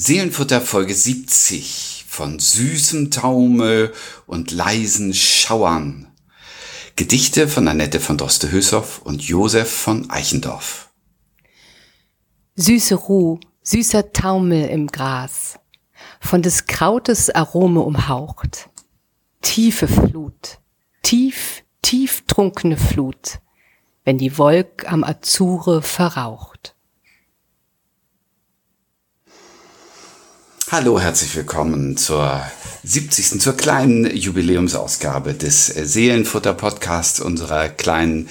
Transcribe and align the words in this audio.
Seelenfutter 0.00 0.60
Folge 0.60 0.94
70 0.94 2.04
von 2.06 2.38
süßem 2.38 3.10
Taumel 3.10 3.92
und 4.28 4.52
leisen 4.52 5.12
Schauern. 5.12 6.06
Gedichte 6.94 7.48
von 7.48 7.66
Annette 7.66 7.98
von 7.98 8.16
Droste-Hülshoff 8.16 9.00
und 9.02 9.22
Josef 9.22 9.68
von 9.68 10.08
Eichendorff. 10.08 10.90
Süße 12.54 12.94
Ruh, 12.94 13.40
süßer 13.64 14.12
Taumel 14.12 14.68
im 14.68 14.86
Gras, 14.86 15.58
von 16.20 16.42
des 16.42 16.66
Krautes 16.66 17.28
Arome 17.30 17.80
umhaucht. 17.80 18.70
Tiefe 19.42 19.88
Flut, 19.88 20.60
tief, 21.02 21.64
tief 21.82 22.22
trunkene 22.28 22.76
Flut, 22.76 23.40
wenn 24.04 24.16
die 24.16 24.38
Wolk 24.38 24.88
am 24.88 25.02
Azure 25.02 25.82
verraucht. 25.82 26.76
Hallo, 30.70 31.00
herzlich 31.00 31.34
willkommen 31.34 31.96
zur 31.96 32.42
70. 32.84 33.40
zur 33.40 33.54
kleinen 33.54 34.14
Jubiläumsausgabe 34.14 35.32
des 35.32 35.74
äh, 35.74 35.86
Seelenfutter 35.86 36.52
Podcasts, 36.52 37.20
unserer 37.20 37.70
kleinen 37.70 38.28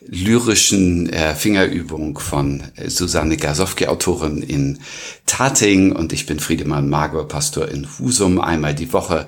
lyrischen 0.00 1.10
äh, 1.10 1.34
Fingerübung 1.34 2.18
von 2.18 2.62
äh, 2.76 2.88
Susanne 2.88 3.36
Gasowski, 3.36 3.86
Autorin 3.86 4.40
in 4.42 4.78
Tating. 5.26 5.92
Und 5.92 6.14
ich 6.14 6.24
bin 6.24 6.40
Friedemann 6.40 6.88
Magor, 6.88 7.28
Pastor 7.28 7.68
in 7.68 7.86
Husum, 7.98 8.40
einmal 8.40 8.74
die 8.74 8.94
Woche 8.94 9.26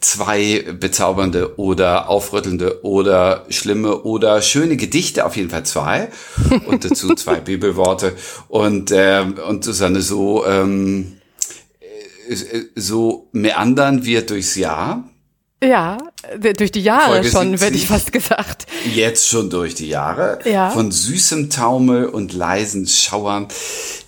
zwei 0.00 0.66
bezaubernde 0.78 1.58
oder 1.58 2.10
aufrüttelnde 2.10 2.84
oder 2.84 3.46
schlimme 3.48 4.02
oder 4.02 4.42
schöne 4.42 4.76
Gedichte, 4.76 5.24
auf 5.24 5.34
jeden 5.36 5.48
Fall 5.48 5.64
zwei. 5.64 6.10
Und 6.66 6.84
dazu 6.84 7.14
zwei 7.14 7.40
Bibelworte. 7.40 8.14
Und, 8.48 8.90
äh, 8.90 9.24
und 9.48 9.64
Susanne 9.64 10.02
so, 10.02 10.44
ähm, 10.44 11.15
so 12.74 13.28
meandern 13.32 14.04
wir 14.04 14.22
durchs 14.22 14.56
Jahr. 14.56 15.08
Ja, 15.64 15.96
durch 16.58 16.70
die 16.70 16.82
Jahre 16.82 17.22
Folge 17.22 17.30
schon, 17.30 17.60
werde 17.62 17.76
ich 17.76 17.86
fast 17.86 18.12
gesagt. 18.12 18.66
Jetzt 18.94 19.26
schon 19.26 19.48
durch 19.48 19.74
die 19.74 19.88
Jahre. 19.88 20.38
Ja. 20.44 20.68
Von 20.68 20.92
süßem 20.92 21.48
Taumel 21.48 22.06
und 22.06 22.34
leisen 22.34 22.86
Schauern. 22.86 23.48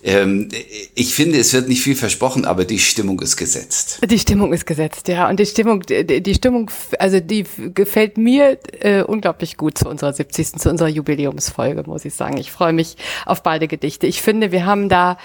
Ähm, 0.04 0.50
ich 0.94 1.14
finde, 1.14 1.38
es 1.38 1.54
wird 1.54 1.68
nicht 1.68 1.82
viel 1.82 1.96
versprochen, 1.96 2.44
aber 2.44 2.66
die 2.66 2.78
Stimmung 2.78 3.18
ist 3.20 3.38
gesetzt. 3.38 4.00
Die 4.06 4.18
Stimmung 4.18 4.52
ist 4.52 4.66
gesetzt, 4.66 5.08
ja. 5.08 5.26
Und 5.28 5.40
die 5.40 5.46
Stimmung, 5.46 5.82
die, 5.82 6.22
die 6.22 6.34
Stimmung, 6.34 6.70
also 6.98 7.18
die 7.18 7.44
gefällt 7.72 8.18
mir 8.18 8.58
äh, 8.80 9.02
unglaublich 9.02 9.56
gut 9.56 9.78
zu 9.78 9.88
unserer 9.88 10.12
70. 10.12 10.58
zu 10.58 10.68
unserer 10.68 10.88
Jubiläumsfolge, 10.88 11.84
muss 11.86 12.04
ich 12.04 12.14
sagen. 12.14 12.36
Ich 12.36 12.52
freue 12.52 12.74
mich 12.74 12.96
auf 13.24 13.42
beide 13.42 13.68
Gedichte. 13.68 14.06
Ich 14.06 14.20
finde, 14.20 14.52
wir 14.52 14.66
haben 14.66 14.90
da 14.90 15.16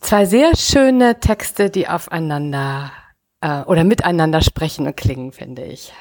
zwei 0.00 0.26
sehr 0.26 0.56
schöne 0.56 1.20
Texte, 1.20 1.70
die 1.70 1.88
aufeinander 1.88 2.92
äh, 3.40 3.62
oder 3.62 3.84
miteinander 3.84 4.42
sprechen 4.42 4.86
und 4.86 4.96
klingen, 4.96 5.32
finde 5.32 5.64
ich. 5.64 5.92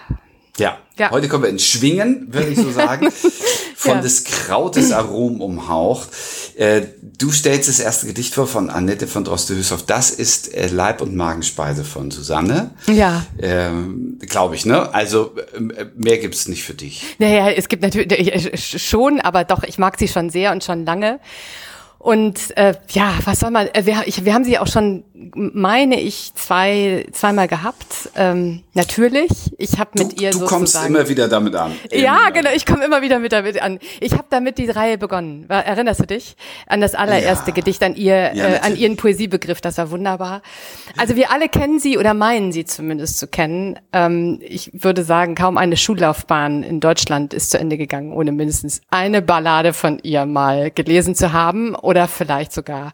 Ja. 0.58 0.80
ja. 0.98 1.12
Heute 1.12 1.28
kommen 1.28 1.44
wir 1.44 1.50
ins 1.50 1.66
Schwingen, 1.66 2.34
würde 2.34 2.50
ich 2.50 2.58
so 2.58 2.72
sagen. 2.72 3.12
Von 3.76 3.98
ja. 3.98 4.02
des 4.02 4.24
Krautes 4.24 4.92
Arom 4.92 5.40
umhaucht. 5.40 6.10
Äh, 6.56 6.82
du 7.04 7.32
stellst 7.32 7.70
das 7.70 7.80
erste 7.80 8.08
Gedicht 8.08 8.34
vor 8.34 8.48
von 8.48 8.72
Annette 8.72 9.06
von 9.06 9.24
Droste-Hülshoff. 9.24 9.86
Das 9.86 10.10
ist 10.10 10.52
äh, 10.52 10.68
Leib- 10.68 11.02
und 11.02 11.16
Magenspeise 11.16 11.84
von 11.84 12.10
Susanne. 12.10 12.72
Ja. 12.88 13.24
Ähm, 13.40 14.18
Glaube 14.20 14.56
ich, 14.56 14.66
ne? 14.66 14.92
Also 14.96 15.36
äh, 15.54 15.86
mehr 15.96 16.18
gibt's 16.18 16.48
nicht 16.48 16.64
für 16.64 16.74
dich. 16.74 17.06
Naja, 17.20 17.52
es 17.52 17.70
gibt 17.70 17.84
natürlich 17.84 18.34
äh, 18.34 18.58
schon, 18.58 19.22
aber 19.22 19.44
doch, 19.44 19.62
ich 19.62 19.78
mag 19.78 20.00
sie 20.00 20.08
schon 20.08 20.32
sehr 20.32 20.52
und 20.52 20.64
schon 20.64 20.84
lange. 20.84 21.20
Und 22.00 22.56
äh, 22.58 22.76
ja, 22.90 23.14
was 23.26 23.40
soll 23.40 23.52
man, 23.52 23.68
äh, 23.68 23.86
wir, 23.86 24.04
ich, 24.06 24.24
wir 24.24 24.34
haben 24.34 24.44
sie 24.44 24.60
auch 24.60 24.68
schon, 24.68 25.04
meine 25.34 26.00
ich, 26.00 26.32
zwei, 26.36 27.06
zweimal 27.12 27.48
gehabt. 27.48 28.10
Ähm, 28.16 28.62
natürlich, 28.74 29.32
ich 29.58 29.80
habe 29.80 29.92
mit 29.96 30.20
du, 30.20 30.24
ihr 30.24 30.32
Du 30.32 30.46
kommst 30.46 30.78
immer 30.86 31.10
wieder 31.10 31.28
damit 31.28 31.56
an. 31.56 31.74
Ja, 31.92 32.30
genau, 32.30 32.52
ich 32.56 32.66
komme 32.66 32.86
immer 32.86 33.02
wieder 33.02 33.20
mit 33.20 33.32
damit 33.32 33.62
an. 33.62 33.80
Ich 34.00 34.14
habe 34.14 34.26
damit 34.30 34.60
die 34.60 34.70
Reihe 34.70 34.98
begonnen. 34.98 35.50
Erinnerst 35.50 36.02
du 36.02 36.06
dich 36.06 36.36
an 36.68 36.82
das 36.82 36.94
allererste 36.94 37.50
ja. 37.50 37.56
Gedicht, 37.56 37.82
an 37.82 37.96
ihr, 37.96 38.36
ja, 38.36 38.48
äh, 38.48 38.60
an 38.60 38.76
ihren 38.76 38.96
Poesiebegriff? 38.96 39.62
Das 39.62 39.78
war 39.80 39.90
wunderbar. 39.90 40.44
Also 40.98 41.16
wir 41.16 41.32
alle 41.32 41.50
kennen 41.50 41.80
sie 41.80 41.98
oder 41.98 42.14
meinen 42.14 42.52
sie 42.52 42.66
zumindest 42.66 43.18
zu 43.18 43.28
kennen. 43.28 43.80
Ähm, 43.92 44.40
ich 44.42 44.72
würde 44.74 45.04
sagen, 45.04 45.34
kaum 45.34 45.58
eine 45.58 45.78
Schullaufbahn 45.78 46.62
in 46.62 46.80
Deutschland 46.80 47.34
ist 47.34 47.50
zu 47.50 47.60
Ende 47.60 47.78
gegangen, 47.78 48.14
ohne 48.14 48.32
mindestens 48.32 48.82
eine 48.92 49.24
Ballade 49.24 49.74
von 49.74 50.00
ihr 50.04 50.26
mal 50.26 50.70
gelesen 50.70 51.16
zu 51.16 51.34
haben 51.34 51.76
oder 51.88 52.10
vielleicht 52.10 52.52
sogar 52.52 52.94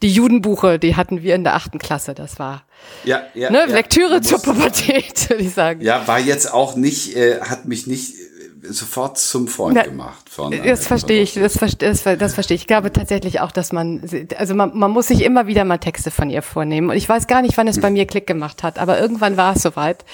die 0.00 0.12
Judenbuche, 0.12 0.78
die 0.78 0.94
hatten 0.94 1.22
wir 1.22 1.34
in 1.34 1.42
der 1.42 1.56
achten 1.56 1.80
Klasse. 1.80 2.14
Das 2.14 2.38
war 2.38 2.62
ja, 3.02 3.22
ja, 3.34 3.50
ne, 3.50 3.64
ja. 3.66 3.74
Lektüre 3.74 4.20
zur 4.20 4.40
Pubertät, 4.40 5.28
würde 5.28 5.42
ich 5.42 5.52
sagen. 5.52 5.80
Ja, 5.80 6.06
war 6.06 6.20
jetzt 6.20 6.54
auch 6.54 6.76
nicht, 6.76 7.16
äh, 7.16 7.40
hat 7.40 7.64
mich 7.64 7.88
nicht 7.88 8.14
äh, 8.14 8.72
sofort 8.72 9.18
zum 9.18 9.48
Freund 9.48 9.74
Na, 9.74 9.82
gemacht. 9.82 10.28
Von 10.30 10.52
das 10.52 10.86
verstehe 10.86 11.20
ich, 11.20 11.34
das, 11.34 11.54
das, 11.78 12.04
das 12.04 12.34
verstehe 12.34 12.54
ich. 12.54 12.62
Ich 12.62 12.66
glaube 12.68 12.92
tatsächlich 12.92 13.40
auch, 13.40 13.50
dass 13.50 13.72
man, 13.72 14.08
also 14.36 14.54
man, 14.54 14.78
man 14.78 14.92
muss 14.92 15.08
sich 15.08 15.24
immer 15.24 15.48
wieder 15.48 15.64
mal 15.64 15.78
Texte 15.78 16.12
von 16.12 16.30
ihr 16.30 16.42
vornehmen. 16.42 16.90
Und 16.90 16.96
ich 16.96 17.08
weiß 17.08 17.26
gar 17.26 17.42
nicht, 17.42 17.56
wann 17.56 17.66
es 17.66 17.76
hm. 17.76 17.82
bei 17.82 17.90
mir 17.90 18.06
Klick 18.06 18.28
gemacht 18.28 18.62
hat, 18.62 18.78
aber 18.78 19.00
irgendwann 19.00 19.36
war 19.36 19.56
es 19.56 19.62
soweit. 19.62 20.04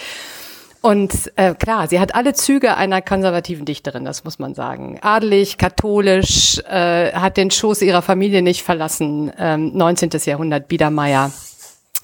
Und 0.85 1.33
äh, 1.37 1.55
klar, 1.55 1.89
sie 1.89 1.99
hat 1.99 2.15
alle 2.15 2.35
Züge 2.35 2.77
einer 2.77 3.01
konservativen 3.01 3.65
Dichterin, 3.65 4.05
das 4.05 4.23
muss 4.25 4.39
man 4.39 4.55
sagen. 4.55 4.99
Adelig, 5.01 5.57
katholisch, 5.57 6.59
äh, 6.59 7.11
hat 7.13 7.39
den 7.39 7.51
Schoß 7.51 7.81
ihrer 7.81 8.03
Familie 8.03 8.43
nicht 8.43 8.63
verlassen. 8.63 9.33
Ähm, 9.39 9.73
19. 9.75 10.11
Jahrhundert, 10.27 10.69
Biedermeier. 10.69 11.33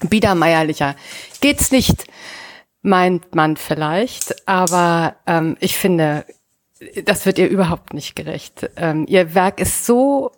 Biedermeierlicher 0.09 0.95
geht's 1.41 1.69
nicht, 1.69 2.05
meint 2.81 3.35
man 3.35 3.55
vielleicht. 3.55 4.47
Aber 4.47 5.13
ähm, 5.27 5.57
ich 5.59 5.77
finde, 5.77 6.25
das 7.05 7.27
wird 7.27 7.37
ihr 7.37 7.49
überhaupt 7.49 7.93
nicht 7.93 8.15
gerecht. 8.15 8.67
Ähm, 8.77 9.05
ihr 9.07 9.35
Werk 9.35 9.59
ist 9.59 9.85
so 9.85 10.31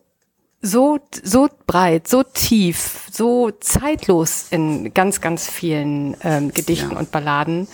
so, 0.65 0.97
so 1.11 1.49
breit, 1.67 2.07
so 2.07 2.23
tief, 2.23 3.07
so 3.11 3.51
zeitlos 3.51 4.47
in 4.49 4.93
ganz, 4.93 5.19
ganz 5.19 5.49
vielen 5.49 6.15
ähm, 6.23 6.53
Gedichten 6.53 6.91
ja. 6.93 6.99
und 6.99 7.11
Balladen. 7.11 7.67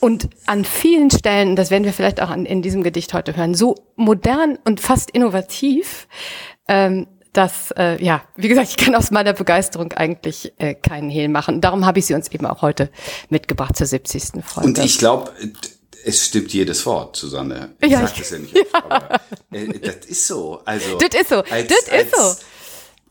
Und 0.00 0.30
an 0.46 0.64
vielen 0.64 1.10
Stellen, 1.10 1.56
das 1.56 1.70
werden 1.70 1.84
wir 1.84 1.92
vielleicht 1.92 2.22
auch 2.22 2.30
an, 2.30 2.46
in 2.46 2.62
diesem 2.62 2.82
Gedicht 2.82 3.12
heute 3.12 3.36
hören, 3.36 3.54
so 3.54 3.74
modern 3.96 4.58
und 4.64 4.80
fast 4.80 5.10
innovativ, 5.10 6.08
ähm, 6.68 7.06
dass, 7.32 7.70
äh, 7.76 8.02
ja, 8.02 8.22
wie 8.36 8.48
gesagt, 8.48 8.70
ich 8.70 8.76
kann 8.76 8.94
aus 8.94 9.10
meiner 9.10 9.34
Begeisterung 9.34 9.92
eigentlich 9.92 10.52
äh, 10.58 10.74
keinen 10.74 11.10
Hehl 11.10 11.28
machen. 11.28 11.60
Darum 11.60 11.86
habe 11.86 11.98
ich 11.98 12.06
sie 12.06 12.14
uns 12.14 12.28
eben 12.32 12.46
auch 12.46 12.62
heute 12.62 12.90
mitgebracht 13.28 13.76
zur 13.76 13.86
70. 13.86 14.42
Folge. 14.44 14.68
Und 14.68 14.78
ich 14.78 14.98
glaube, 14.98 15.30
es 16.04 16.26
stimmt 16.26 16.52
jedes 16.52 16.84
Wort, 16.86 17.16
Susanne. 17.16 17.74
Ich 17.80 17.90
ja, 17.90 18.00
sag 18.00 18.16
das 18.16 18.30
ja 18.30 18.38
nicht 18.38 18.56
oft, 18.56 18.72
ja. 18.72 18.84
aber 18.84 19.20
äh, 19.52 19.78
das 19.78 20.06
ist 20.06 20.26
so. 20.26 20.60
Also, 20.64 20.98
das 20.98 21.20
ist 21.20 21.28
so. 21.28 21.36
Als, 21.36 21.68
das 21.68 21.78
ist 21.78 21.92
als, 21.92 22.10
so. 22.10 22.44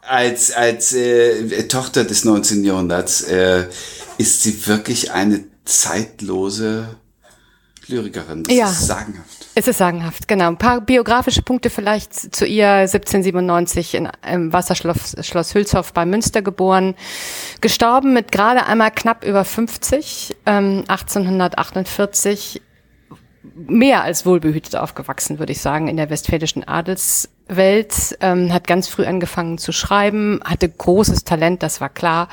Als, 0.02 0.52
als 0.52 0.94
äh, 0.94 1.68
Tochter 1.68 2.04
des 2.04 2.26
19. 2.26 2.64
Jahrhunderts 2.64 3.22
äh, 3.22 3.68
ist 4.18 4.44
sie 4.44 4.66
wirklich 4.68 5.12
eine 5.12 5.49
zeitlose 5.70 6.98
Lyrikerin. 7.88 8.44
Das 8.44 8.56
ja. 8.56 8.66
ist 8.68 8.88
sagenhaft. 8.88 9.48
Es 9.56 9.68
ist 9.68 9.78
sagenhaft, 9.78 10.28
genau. 10.28 10.48
Ein 10.48 10.58
paar 10.58 10.82
biografische 10.82 11.42
Punkte 11.42 11.70
vielleicht 11.70 12.14
zu 12.36 12.46
ihr. 12.46 12.68
1797 12.68 13.96
in, 13.96 14.10
im 14.32 14.54
Wasserschloss 14.54 15.16
Schloss 15.22 15.54
Hülshoff 15.54 15.94
bei 15.94 16.06
Münster 16.06 16.42
geboren. 16.42 16.96
Gestorben 17.62 18.14
mit 18.14 18.32
gerade 18.32 18.66
einmal 18.66 18.92
knapp 18.92 19.26
über 19.26 19.44
50, 19.44 20.38
ähm, 20.46 20.84
1848. 20.88 22.62
Mehr 23.56 24.04
als 24.04 24.26
wohlbehütet 24.26 24.76
aufgewachsen, 24.76 25.40
würde 25.40 25.52
ich 25.52 25.62
sagen, 25.62 25.88
in 25.88 25.98
der 25.98 26.10
westfälischen 26.10 26.68
Adelswelt. 26.68 28.18
Ähm, 28.22 28.54
hat 28.54 28.68
ganz 28.68 28.88
früh 28.88 29.06
angefangen 29.06 29.58
zu 29.58 29.72
schreiben, 29.72 30.40
hatte 30.46 30.70
großes 30.70 31.24
Talent, 31.24 31.64
das 31.64 31.82
war 31.82 31.90
klar. 31.90 32.30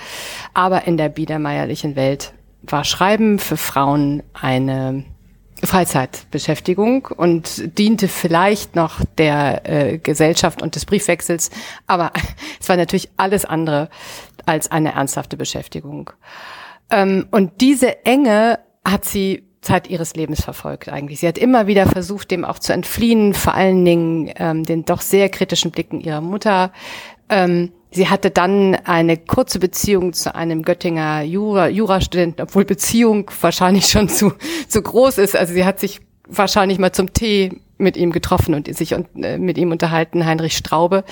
Aber 0.52 0.87
in 0.87 0.96
der 0.96 1.08
biedermeierlichen 1.08 1.96
Welt 1.96 2.32
war 2.68 2.84
Schreiben 2.84 3.38
für 3.38 3.56
Frauen 3.56 4.22
eine 4.32 5.04
Freizeitbeschäftigung 5.64 7.06
und 7.06 7.78
diente 7.78 8.08
vielleicht 8.08 8.76
noch 8.76 9.00
der 9.18 9.68
äh, 9.68 9.98
Gesellschaft 9.98 10.62
und 10.62 10.74
des 10.74 10.84
Briefwechsels, 10.84 11.50
aber 11.86 12.12
es 12.60 12.68
war 12.68 12.76
natürlich 12.76 13.10
alles 13.16 13.44
andere 13.44 13.88
als 14.44 14.70
eine 14.70 14.92
ernsthafte 14.92 15.36
Beschäftigung. 15.36 16.10
Ähm, 16.90 17.26
und 17.30 17.60
diese 17.60 18.04
Enge 18.04 18.60
hat 18.84 19.04
sie 19.04 19.42
Zeit 19.62 19.88
ihres 19.88 20.14
Lebens 20.14 20.44
verfolgt 20.44 20.88
eigentlich. 20.88 21.20
Sie 21.20 21.26
hat 21.26 21.38
immer 21.38 21.66
wieder 21.66 21.86
versucht, 21.86 22.30
dem 22.30 22.44
auch 22.44 22.60
zu 22.60 22.72
entfliehen, 22.72 23.34
vor 23.34 23.54
allen 23.54 23.84
Dingen 23.84 24.32
ähm, 24.36 24.62
den 24.62 24.84
doch 24.84 25.00
sehr 25.00 25.28
kritischen 25.28 25.72
Blicken 25.72 26.00
ihrer 26.00 26.20
Mutter. 26.20 26.72
Ähm, 27.28 27.72
Sie 27.96 28.10
hatte 28.10 28.31
dann 28.31 28.75
eine 28.84 29.16
kurze 29.16 29.58
Beziehung 29.58 30.12
zu 30.12 30.34
einem 30.34 30.64
Göttinger 30.64 31.22
Jura, 31.22 31.69
Jurastudenten, 31.69 32.43
obwohl 32.43 32.66
Beziehung 32.66 33.31
wahrscheinlich 33.40 33.87
schon 33.87 34.10
zu, 34.10 34.34
zu 34.69 34.82
groß 34.82 35.16
ist. 35.16 35.34
Also 35.34 35.54
sie 35.54 35.64
hat 35.64 35.81
sich 35.81 36.00
wahrscheinlich 36.28 36.78
mal 36.78 36.93
zum 36.93 37.14
Tee 37.14 37.62
mit 37.78 37.96
ihm 37.96 38.12
getroffen 38.12 38.52
und 38.52 38.75
sich 38.76 38.93
äh, 38.93 39.38
mit 39.38 39.56
ihm 39.56 39.70
unterhalten, 39.70 40.26
Heinrich 40.26 40.58
Straube. 40.58 41.04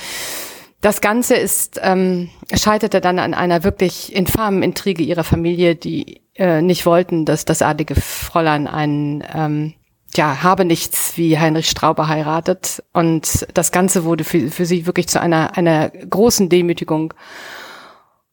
Das 0.82 1.00
Ganze 1.00 1.36
ist 1.36 1.80
ähm, 1.82 2.28
scheiterte 2.52 3.00
dann 3.00 3.18
an 3.18 3.32
einer 3.32 3.64
wirklich 3.64 4.14
infamen 4.14 4.62
Intrige 4.62 5.02
ihrer 5.02 5.24
Familie, 5.24 5.76
die 5.76 6.20
äh, 6.34 6.60
nicht 6.60 6.84
wollten, 6.84 7.24
dass 7.24 7.46
das 7.46 7.62
adlige 7.62 7.94
Fräulein 7.94 8.66
einen 8.66 9.24
ähm, 9.34 9.72
ja, 10.16 10.42
habe 10.42 10.64
nichts 10.64 11.16
wie 11.16 11.38
Heinrich 11.38 11.68
Strauber 11.68 12.08
heiratet. 12.08 12.82
Und 12.92 13.46
das 13.54 13.72
Ganze 13.72 14.04
wurde 14.04 14.24
für, 14.24 14.50
für 14.50 14.66
sie 14.66 14.86
wirklich 14.86 15.08
zu 15.08 15.20
einer, 15.20 15.56
einer 15.56 15.90
großen 15.90 16.48
Demütigung 16.48 17.14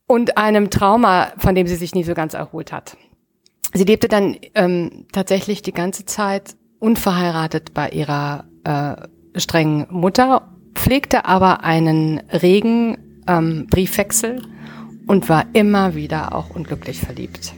und 0.08 0.38
einem 0.38 0.70
Trauma, 0.70 1.32
von 1.38 1.56
dem 1.56 1.68
sie 1.68 1.76
sich 1.76 1.96
nie 1.96 2.04
so 2.04 2.14
ganz 2.14 2.34
erholt 2.34 2.72
hat. 2.72 2.98
Sie 3.74 3.86
lebte 3.86 4.08
dann 4.08 4.38
ähm, 4.56 5.06
tatsächlich 5.14 5.62
die 5.62 5.72
ganze 5.72 6.06
Zeit 6.06 6.56
unverheiratet 6.80 7.74
bei 7.74 7.90
ihrer 7.90 8.46
äh, 8.64 9.40
strengen 9.40 9.88
Mutter, 9.90 10.50
pflegte 10.74 11.26
aber 11.26 11.64
einen 11.64 12.20
regen 12.30 12.98
ähm, 13.28 13.68
Briefwechsel 13.68 14.42
und 15.08 15.30
war 15.30 15.46
immer 15.54 15.96
wieder 15.96 16.36
auch 16.36 16.50
unglücklich 16.50 17.00
verliebt. 17.00 17.54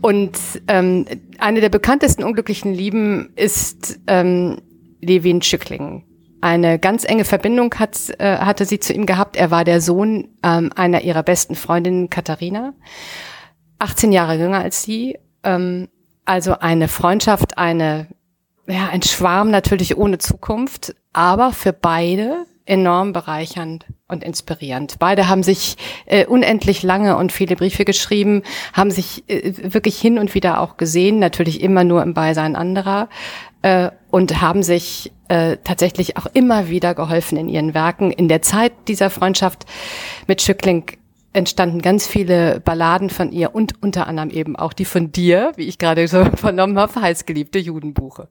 Und 0.00 0.38
ähm, 0.68 1.06
eine 1.38 1.60
der 1.60 1.68
bekanntesten 1.68 2.24
unglücklichen 2.24 2.72
Lieben 2.72 3.32
ist 3.36 3.98
ähm, 4.06 4.58
Levin 5.00 5.42
Schückling. 5.42 6.04
Eine 6.40 6.78
ganz 6.78 7.04
enge 7.04 7.24
Verbindung 7.24 7.74
hat, 7.74 8.10
äh, 8.18 8.38
hatte 8.38 8.64
sie 8.64 8.78
zu 8.78 8.92
ihm 8.92 9.06
gehabt. 9.06 9.36
Er 9.36 9.50
war 9.50 9.64
der 9.64 9.80
Sohn 9.80 10.28
ähm, 10.44 10.70
einer 10.74 11.02
ihrer 11.02 11.24
besten 11.24 11.56
Freundinnen, 11.56 12.10
Katharina, 12.10 12.74
18 13.80 14.12
Jahre 14.12 14.36
jünger 14.36 14.60
als 14.60 14.82
sie. 14.82 15.18
Ähm, 15.42 15.88
also 16.24 16.58
eine 16.58 16.88
Freundschaft, 16.88 17.58
eine, 17.58 18.06
ja, 18.66 18.88
ein 18.88 19.02
Schwarm 19.02 19.50
natürlich 19.50 19.96
ohne 19.96 20.18
Zukunft, 20.18 20.94
aber 21.12 21.52
für 21.52 21.72
beide 21.72 22.44
enorm 22.68 23.12
bereichernd 23.12 23.86
und 24.08 24.22
inspirierend. 24.22 24.96
Beide 24.98 25.28
haben 25.28 25.42
sich 25.42 25.76
äh, 26.06 26.26
unendlich 26.26 26.82
lange 26.82 27.16
und 27.16 27.32
viele 27.32 27.56
Briefe 27.56 27.84
geschrieben, 27.84 28.42
haben 28.72 28.90
sich 28.90 29.24
äh, 29.28 29.52
wirklich 29.74 29.98
hin 29.98 30.18
und 30.18 30.34
wieder 30.34 30.60
auch 30.60 30.76
gesehen, 30.76 31.18
natürlich 31.18 31.60
immer 31.60 31.84
nur 31.84 32.02
im 32.02 32.14
Beisein 32.14 32.56
anderer 32.56 33.08
äh, 33.62 33.90
und 34.10 34.40
haben 34.40 34.62
sich 34.62 35.12
äh, 35.28 35.56
tatsächlich 35.64 36.16
auch 36.16 36.26
immer 36.32 36.68
wieder 36.68 36.94
geholfen 36.94 37.38
in 37.38 37.48
ihren 37.48 37.74
Werken. 37.74 38.10
In 38.10 38.28
der 38.28 38.42
Zeit 38.42 38.72
dieser 38.86 39.10
Freundschaft 39.10 39.66
mit 40.26 40.42
Schückling 40.42 40.84
entstanden 41.32 41.82
ganz 41.82 42.06
viele 42.06 42.60
Balladen 42.60 43.10
von 43.10 43.32
ihr 43.32 43.54
und 43.54 43.82
unter 43.82 44.06
anderem 44.06 44.30
eben 44.30 44.56
auch 44.56 44.72
die 44.72 44.84
von 44.84 45.12
dir, 45.12 45.52
wie 45.56 45.64
ich 45.64 45.78
gerade 45.78 46.08
so 46.08 46.24
vernommen 46.34 46.78
habe, 46.78 47.00
heißgeliebte 47.00 47.58
Judenbuche. 47.58 48.28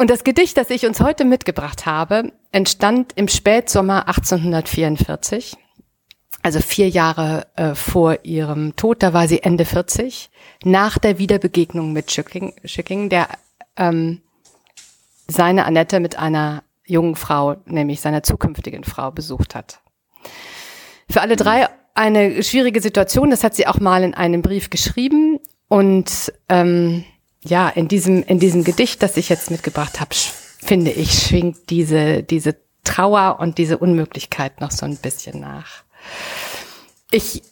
Und 0.00 0.10
das 0.10 0.22
Gedicht, 0.22 0.56
das 0.56 0.70
ich 0.70 0.86
uns 0.86 1.00
heute 1.00 1.24
mitgebracht 1.24 1.84
habe, 1.84 2.32
entstand 2.52 3.12
im 3.16 3.26
Spätsommer 3.26 4.06
1844, 4.06 5.56
also 6.40 6.60
vier 6.60 6.88
Jahre 6.88 7.48
äh, 7.56 7.74
vor 7.74 8.24
ihrem 8.24 8.76
Tod. 8.76 9.02
Da 9.02 9.12
war 9.12 9.26
sie 9.26 9.42
Ende 9.42 9.64
40, 9.64 10.30
nach 10.62 10.98
der 10.98 11.18
Wiederbegegnung 11.18 11.92
mit 11.92 12.12
Schicking, 12.12 12.54
Schicking 12.64 13.08
der 13.08 13.26
ähm, 13.76 14.22
seine 15.26 15.66
Annette 15.66 15.98
mit 15.98 16.16
einer 16.16 16.62
jungen 16.84 17.16
Frau, 17.16 17.56
nämlich 17.66 18.00
seiner 18.00 18.22
zukünftigen 18.22 18.84
Frau, 18.84 19.10
besucht 19.10 19.56
hat. 19.56 19.80
Für 21.10 21.22
alle 21.22 21.34
drei 21.34 21.68
eine 21.94 22.44
schwierige 22.44 22.80
Situation. 22.80 23.30
Das 23.30 23.42
hat 23.42 23.56
sie 23.56 23.66
auch 23.66 23.80
mal 23.80 24.04
in 24.04 24.14
einem 24.14 24.42
Brief 24.42 24.70
geschrieben 24.70 25.40
und 25.66 26.32
ähm, 26.48 27.04
ja, 27.44 27.68
in 27.68 27.88
diesem, 27.88 28.22
in 28.22 28.38
diesem 28.38 28.64
Gedicht, 28.64 29.02
das 29.02 29.16
ich 29.16 29.28
jetzt 29.28 29.50
mitgebracht 29.50 30.00
habe, 30.00 30.14
finde 30.14 30.90
ich, 30.90 31.12
schwingt 31.12 31.70
diese, 31.70 32.22
diese 32.22 32.56
Trauer 32.84 33.38
und 33.40 33.58
diese 33.58 33.78
Unmöglichkeit 33.78 34.60
noch 34.60 34.70
so 34.70 34.86
ein 34.86 34.96
bisschen 34.96 35.40
nach. 35.40 35.84
Ich, 37.10 37.42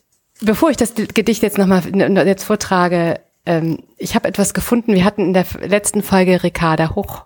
bevor 0.40 0.70
ich 0.70 0.76
das 0.76 0.94
Gedicht 0.94 1.42
jetzt 1.42 1.58
nochmal 1.58 1.82
jetzt 2.26 2.44
vortrage, 2.44 3.20
ähm, 3.44 3.84
ich 3.96 4.14
habe 4.14 4.28
etwas 4.28 4.54
gefunden. 4.54 4.94
Wir 4.94 5.04
hatten 5.04 5.22
in 5.22 5.34
der 5.34 5.46
letzten 5.60 6.02
Folge 6.02 6.42
Ricarda 6.42 6.94
Hoch 6.94 7.24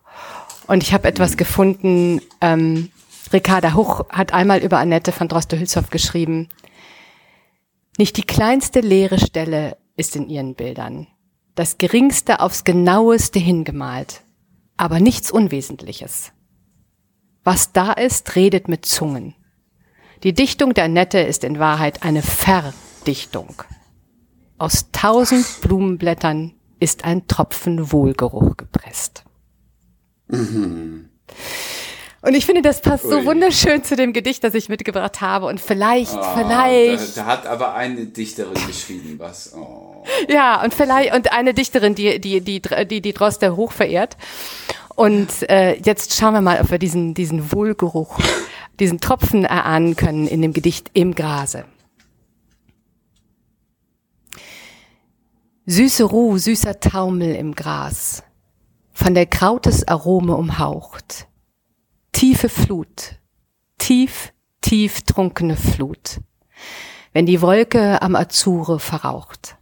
und 0.67 0.83
ich 0.83 0.93
habe 0.93 1.09
etwas 1.09 1.37
gefunden. 1.37 2.21
Ähm, 2.41 2.91
Ricarda 3.33 3.75
Hoch 3.75 4.09
hat 4.11 4.33
einmal 4.33 4.61
über 4.61 4.79
Annette 4.79 5.13
von 5.13 5.29
Droste-Hülshoff 5.29 5.91
geschrieben. 5.91 6.49
Nicht 7.97 8.17
die 8.17 8.23
kleinste 8.23 8.81
leere 8.81 9.19
Stelle 9.19 9.77
ist 9.97 10.17
in 10.17 10.29
ihren 10.29 10.55
Bildern 10.55 11.07
das 11.55 11.79
Geringste 11.79 12.41
aufs 12.41 12.65
Genaueste 12.65 13.39
hingemalt, 13.39 14.23
aber 14.77 15.01
nichts 15.01 15.31
Unwesentliches. 15.31 16.33
Was 17.45 17.73
da 17.73 17.93
ist, 17.93 18.37
redet 18.37 18.69
mit 18.69 18.85
Zungen. 18.87 19.35
Die 20.23 20.35
Dichtung 20.35 20.75
der 20.75 20.89
Nette 20.89 21.21
ist 21.21 21.45
in 21.45 21.59
Wahrheit 21.59 22.03
eine 22.03 22.23
Verdichtung. 22.23 23.63
Aus 24.59 24.91
tausend 24.93 25.47
Blumenblättern 25.63 26.53
ist 26.79 27.05
ein 27.05 27.27
Tropfen 27.27 27.93
Wohlgeruch 27.93 28.57
gepresst. 28.57 29.25
Mhm. 30.29 31.09
Und 32.23 32.35
ich 32.35 32.45
finde, 32.45 32.61
das 32.61 32.83
passt 32.83 33.07
Ui. 33.07 33.11
so 33.11 33.25
wunderschön 33.25 33.83
zu 33.83 33.97
dem 33.97 34.13
Gedicht, 34.13 34.45
das 34.45 34.55
ich 34.55 34.69
mitgebracht 34.69 35.23
habe. 35.23 35.47
Und 35.47 35.59
vielleicht, 35.59 36.15
oh, 36.15 36.23
vielleicht. 36.37 37.17
Da, 37.17 37.23
da, 37.23 37.27
hat 37.27 37.47
aber 37.47 37.75
eine 37.75 38.07
Dichterin 38.07 38.55
geschrieben, 38.67 39.15
was. 39.19 39.55
Oh. 39.55 40.05
Ja, 40.29 40.63
und 40.63 40.75
vielleicht, 40.75 41.15
und 41.15 41.33
eine 41.33 41.55
Dichterin, 41.55 41.95
die, 41.95 42.21
die, 42.21 42.43
die, 42.43 42.61
die, 42.61 43.01
die 43.01 43.13
Droste 43.15 43.57
hoch 43.57 43.73
verehrt. 43.73 44.19
Und 44.97 45.49
äh, 45.49 45.77
jetzt 45.77 46.15
schauen 46.15 46.35
wir 46.35 46.43
mal, 46.43 46.61
ob 46.61 46.71
wir 46.71 46.79
diesen, 46.79 47.15
diesen 47.15 47.53
Wohlgeruch, 47.53 48.21
diesen 48.81 49.01
Tropfen 49.01 49.47
erahnen 49.47 49.97
können 49.97 50.27
in 50.27 50.43
dem 50.43 50.53
Gedicht 50.53 50.91
Im 50.93 51.15
Grase. 51.15 51.65
Süße 55.65 56.05
Ruh, 56.05 56.37
süßer 56.37 56.81
Taumel 56.81 57.35
im 57.35 57.55
Gras, 57.55 58.25
von 58.93 59.15
der 59.15 59.25
Krautes 59.25 59.87
Arome 59.87 60.35
umhaucht 60.35 61.30
tiefe 62.13 62.49
Flut, 62.49 63.17
tief, 63.79 64.33
tief 64.61 65.03
trunkene 65.03 65.57
Flut, 65.57 66.21
wenn 67.13 67.27
die 67.27 67.41
Wolke 67.41 68.03
am 68.03 68.15
Azure 68.15 68.79
verraucht, 68.79 69.57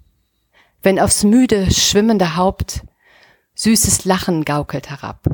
wenn 0.83 0.99
aufs 0.99 1.25
müde, 1.25 1.71
schwimmende 1.71 2.37
Haupt 2.37 2.85
süßes 3.55 4.05
Lachen 4.05 4.45
gaukelt 4.45 4.91
herab, 4.91 5.27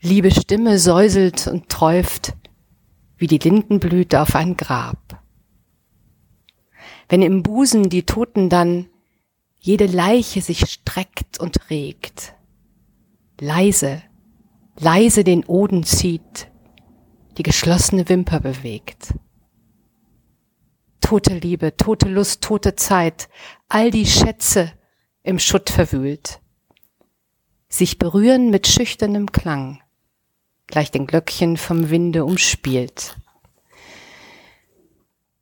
liebe 0.00 0.30
Stimme 0.30 0.78
säuselt 0.78 1.46
und 1.46 1.68
träuft 1.68 2.34
wie 3.16 3.26
die 3.26 3.38
Lindenblüte 3.38 4.20
auf 4.20 4.34
ein 4.34 4.56
Grab. 4.56 5.22
Wenn 7.08 7.22
im 7.22 7.42
Busen 7.42 7.88
die 7.88 8.04
Toten 8.04 8.48
dann 8.48 8.88
jede 9.58 9.86
Leiche 9.86 10.40
sich 10.40 10.68
streckt 10.68 11.38
und 11.38 11.70
regt, 11.70 12.34
leise 13.38 14.02
leise 14.78 15.24
den 15.24 15.44
Oden 15.44 15.84
zieht, 15.84 16.50
die 17.36 17.42
geschlossene 17.42 18.08
Wimper 18.08 18.40
bewegt. 18.40 19.14
Tote 21.00 21.34
Liebe, 21.34 21.76
tote 21.76 22.08
Lust, 22.08 22.42
tote 22.42 22.74
Zeit, 22.74 23.28
all 23.68 23.90
die 23.90 24.06
Schätze 24.06 24.72
im 25.22 25.38
Schutt 25.38 25.70
verwühlt, 25.70 26.40
sich 27.68 27.98
berühren 27.98 28.50
mit 28.50 28.66
schüchternem 28.66 29.30
Klang, 29.30 29.82
gleich 30.66 30.90
den 30.90 31.06
Glöckchen 31.06 31.56
vom 31.56 31.90
Winde 31.90 32.24
umspielt. 32.24 33.16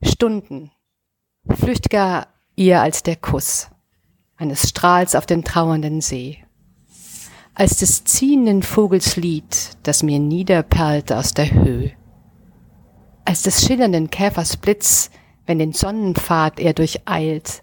Stunden, 0.02 0.70
flüchtiger 1.48 2.28
ihr 2.56 2.80
als 2.80 3.02
der 3.02 3.16
Kuss 3.16 3.70
eines 4.36 4.68
Strahls 4.68 5.14
auf 5.14 5.26
den 5.26 5.44
trauernden 5.44 6.00
See 6.00 6.42
als 7.60 7.76
des 7.76 8.04
ziehenden 8.04 8.62
Vogels 8.62 9.16
Lied, 9.16 9.76
das 9.82 10.02
mir 10.02 10.18
niederperlt 10.18 11.12
aus 11.12 11.34
der 11.34 11.52
Höhe, 11.52 11.92
als 13.26 13.42
des 13.42 13.66
schillernden 13.66 14.08
Käfers 14.08 14.56
Blitz, 14.56 15.10
wenn 15.44 15.58
den 15.58 15.74
Sonnenpfad 15.74 16.58
er 16.58 16.72
durcheilt, 16.72 17.62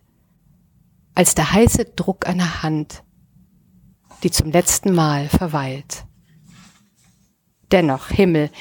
als 1.16 1.34
der 1.34 1.52
heiße 1.52 1.86
Druck 1.96 2.28
einer 2.28 2.62
Hand, 2.62 3.04
die 4.22 4.30
zum 4.30 4.52
letzten 4.52 4.94
Mal 4.94 5.30
verweilt. 5.30 6.06
Dennoch, 7.72 8.10
Himmel, 8.10 8.52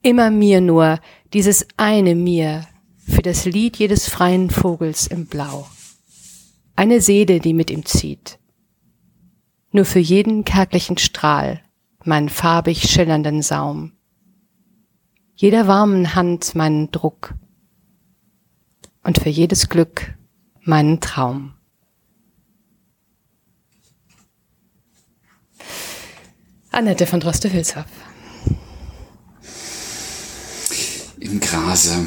immer 0.00 0.30
mir 0.30 0.62
nur, 0.62 0.98
dieses 1.34 1.68
eine 1.76 2.14
mir, 2.14 2.66
für 3.06 3.20
das 3.20 3.44
Lied 3.44 3.76
jedes 3.76 4.08
freien 4.08 4.48
Vogels 4.48 5.08
im 5.08 5.26
Blau. 5.26 5.68
Eine 6.74 7.02
Seele, 7.02 7.38
die 7.38 7.52
mit 7.52 7.70
ihm 7.70 7.84
zieht, 7.84 8.39
nur 9.72 9.84
für 9.84 9.98
jeden 9.98 10.44
kärglichen 10.44 10.98
Strahl 10.98 11.60
meinen 12.04 12.28
farbig 12.28 12.88
schillernden 12.88 13.42
Saum, 13.42 13.92
jeder 15.34 15.66
warmen 15.66 16.14
Hand 16.14 16.54
meinen 16.54 16.90
Druck 16.90 17.34
und 19.02 19.18
für 19.18 19.28
jedes 19.28 19.68
Glück 19.68 20.14
meinen 20.62 21.00
Traum. 21.00 21.54
Annette 26.70 27.06
von 27.06 27.20
Droste-Hülshoff. 27.20 27.86
Phrase. 31.50 32.06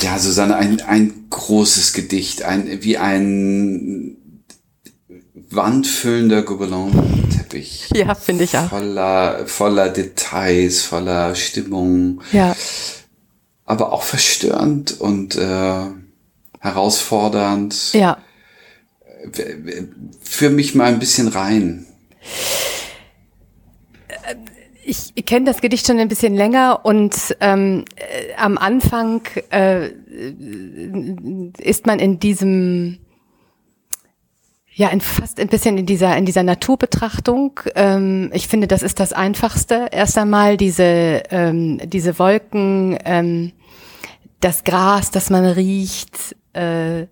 Ja, 0.00 0.18
Susanne, 0.18 0.56
ein, 0.56 0.80
ein 0.80 1.26
großes 1.28 1.92
Gedicht, 1.92 2.42
ein, 2.42 2.82
wie 2.82 2.96
ein 2.96 4.16
wandfüllender 5.54 6.42
Gobelin-Teppich. 6.42 7.90
Ja, 7.94 8.14
finde 8.14 8.44
ich 8.44 8.56
auch. 8.56 8.68
Voller, 8.68 9.46
voller 9.46 9.88
Details, 9.88 10.82
voller 10.82 11.34
Stimmung. 11.34 12.22
Ja. 12.32 12.56
Aber 13.64 13.92
auch 13.92 14.02
verstörend 14.02 15.00
und 15.00 15.36
äh, 15.36 15.84
herausfordernd. 16.60 17.92
Ja. 17.92 18.18
Für 20.22 20.50
mich 20.50 20.74
mal 20.74 20.92
ein 20.92 20.98
bisschen 20.98 21.28
rein. 21.28 21.86
Ich 24.84 25.14
kenne 25.26 25.46
das 25.46 25.60
Gedicht 25.60 25.86
schon 25.86 25.98
ein 25.98 26.08
bisschen 26.08 26.34
länger 26.34 26.80
und 26.84 27.14
ähm, 27.40 27.84
äh, 27.94 28.34
am 28.36 28.58
Anfang 28.58 29.22
äh, 29.50 29.90
ist 31.58 31.86
man 31.86 32.00
in 32.00 32.18
diesem 32.18 32.98
ja, 34.74 34.88
in 34.88 35.00
fast 35.00 35.38
ein 35.38 35.48
bisschen 35.48 35.76
in 35.76 35.86
dieser, 35.86 36.16
in 36.16 36.24
dieser 36.24 36.42
Naturbetrachtung. 36.42 37.60
Ähm, 37.74 38.30
ich 38.32 38.48
finde, 38.48 38.66
das 38.66 38.82
ist 38.82 39.00
das 39.00 39.12
Einfachste. 39.12 39.88
Erst 39.92 40.16
einmal 40.16 40.56
diese, 40.56 41.22
ähm, 41.30 41.78
diese 41.84 42.18
Wolken, 42.18 42.98
ähm, 43.04 43.52
das 44.40 44.64
Gras, 44.64 45.10
das 45.10 45.28
man 45.30 45.44
riecht, 45.44 46.36
äh, 46.54 47.06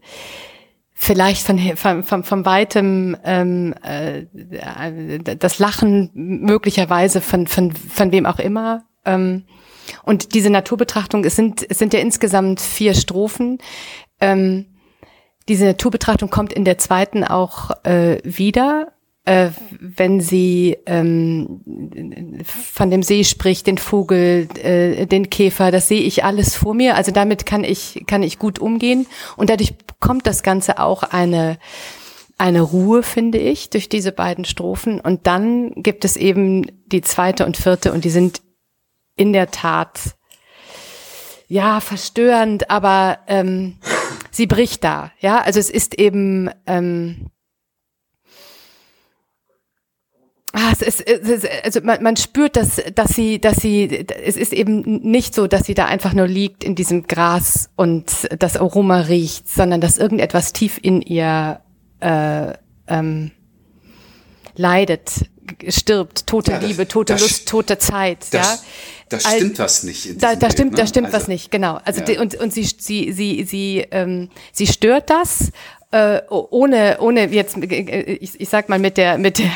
vielleicht 0.95 1.47
von, 1.47 1.59
von, 1.76 2.02
von, 2.02 2.25
von 2.25 2.45
weitem 2.45 3.17
ähm, 3.25 3.75
äh, 3.83 4.25
das 5.19 5.59
Lachen 5.59 6.11
möglicherweise 6.14 7.21
von, 7.21 7.47
von, 7.47 7.73
von 7.73 8.11
wem 8.11 8.26
auch 8.26 8.38
immer. 8.38 8.85
Ähm, 9.05 9.45
und 10.05 10.35
diese 10.35 10.50
Naturbetrachtung, 10.50 11.25
es 11.25 11.37
sind, 11.37 11.64
es 11.69 11.79
sind 11.79 11.93
ja 11.93 12.00
insgesamt 12.00 12.61
vier 12.61 12.95
Strophen. 12.95 13.59
Ähm, 14.21 14.67
diese 15.50 15.64
Naturbetrachtung 15.64 16.30
kommt 16.30 16.52
in 16.52 16.64
der 16.64 16.78
zweiten 16.78 17.25
auch 17.25 17.73
äh, 17.83 18.19
wieder, 18.23 18.92
äh, 19.25 19.50
wenn 19.80 20.21
sie 20.21 20.78
ähm, 20.87 22.45
von 22.45 22.88
dem 22.88 23.02
See 23.02 23.25
spricht, 23.25 23.66
den 23.66 23.76
Vogel, 23.76 24.47
äh, 24.62 25.07
den 25.07 25.28
Käfer, 25.28 25.73
das 25.73 25.88
sehe 25.88 26.02
ich 26.02 26.23
alles 26.23 26.54
vor 26.54 26.73
mir. 26.75 26.95
Also 26.95 27.11
damit 27.11 27.47
kann 27.47 27.64
ich 27.64 28.04
kann 28.07 28.23
ich 28.23 28.38
gut 28.38 28.61
umgehen 28.61 29.09
und 29.37 29.50
dadurch 29.50 29.75
kommt 29.99 30.28
das 30.28 30.45
Ganze 30.45 30.78
auch 30.78 31.02
eine 31.02 31.59
eine 32.38 32.61
Ruhe, 32.61 33.02
finde 33.02 33.38
ich, 33.38 33.71
durch 33.71 33.88
diese 33.88 34.12
beiden 34.12 34.45
Strophen. 34.45 35.00
Und 35.00 35.26
dann 35.26 35.73
gibt 35.75 36.04
es 36.04 36.16
eben 36.16 36.71
die 36.87 37.02
zweite 37.02 37.45
und 37.45 37.57
vierte 37.57 37.92
und 37.92 38.04
die 38.04 38.11
sind 38.11 38.40
in 39.16 39.33
der 39.33 39.50
Tat 39.50 40.14
ja 41.49 41.80
verstörend, 41.80 42.71
aber 42.71 43.19
ähm, 43.26 43.78
sie 44.31 44.47
bricht 44.47 44.85
da. 44.85 45.13
Ja, 45.21 45.41
also 45.41 45.59
es 45.59 45.71
ist 45.71 45.99
eben 45.99 46.51
ähm, 46.67 47.31
Ah, 50.53 50.73
es 50.73 50.83
ist, 50.83 51.07
es 51.07 51.29
ist, 51.29 51.49
also 51.65 51.81
man, 51.83 52.03
man 52.03 52.17
spürt, 52.17 52.57
dass, 52.57 52.83
dass 52.97 53.11
sie, 53.15 53.41
dass 53.41 53.59
sie, 53.59 54.05
es 54.25 54.37
ist 54.37 54.53
eben 54.53 54.81
nicht 54.81 55.33
so, 55.33 55.47
dass 55.47 55.65
sie 55.65 55.75
da 55.75 55.87
einfach 55.87 56.13
nur 56.13 56.27
liegt 56.27 56.65
in 56.65 56.75
diesem 56.75 57.07
Gras 57.07 57.71
und 57.77 58.29
das 58.37 58.57
Aroma 58.57 59.03
riecht, 59.03 59.49
sondern 59.49 59.81
dass 59.81 59.97
irgendetwas 59.97 60.53
tief 60.53 60.81
in 60.83 61.03
ihr 61.03 61.61
äh, 62.01 62.53
ähm, 62.89 63.31
leidet, 64.57 65.31
stirbt, 65.69 66.26
tote 66.26 66.52
ja, 66.52 66.59
das, 66.59 66.69
Liebe, 66.69 66.88
tote 66.88 67.14
Lust, 67.14 67.49
tote 67.49 67.78
Zeit. 67.78 68.26
Das, 68.30 68.47
ja, 68.47 68.59
da 69.09 69.21
stimmt 69.21 69.59
was 69.59 69.83
nicht. 69.83 70.23
da, 70.23 70.35
da 70.35 70.37
Bild, 70.37 70.52
stimmt, 70.52 70.73
ne? 70.73 70.76
da 70.78 70.87
stimmt 70.87 71.07
also, 71.07 71.16
was 71.19 71.28
nicht, 71.28 71.50
genau. 71.50 71.78
Also 71.85 72.02
ja. 72.02 72.21
und 72.21 72.35
und 72.37 72.52
sie 72.52 72.64
sie 72.64 73.12
sie 73.12 73.45
sie 73.45 73.87
ähm, 73.90 74.30
sie 74.52 74.66
stört 74.66 75.11
das 75.11 75.50
äh, 75.90 76.21
ohne 76.28 76.99
ohne 77.00 77.28
jetzt 77.28 77.57
ich, 77.57 78.40
ich 78.40 78.49
sag 78.49 78.69
mal 78.69 78.78
mit 78.78 78.97
der 78.97 79.19
mit 79.19 79.38
der 79.38 79.50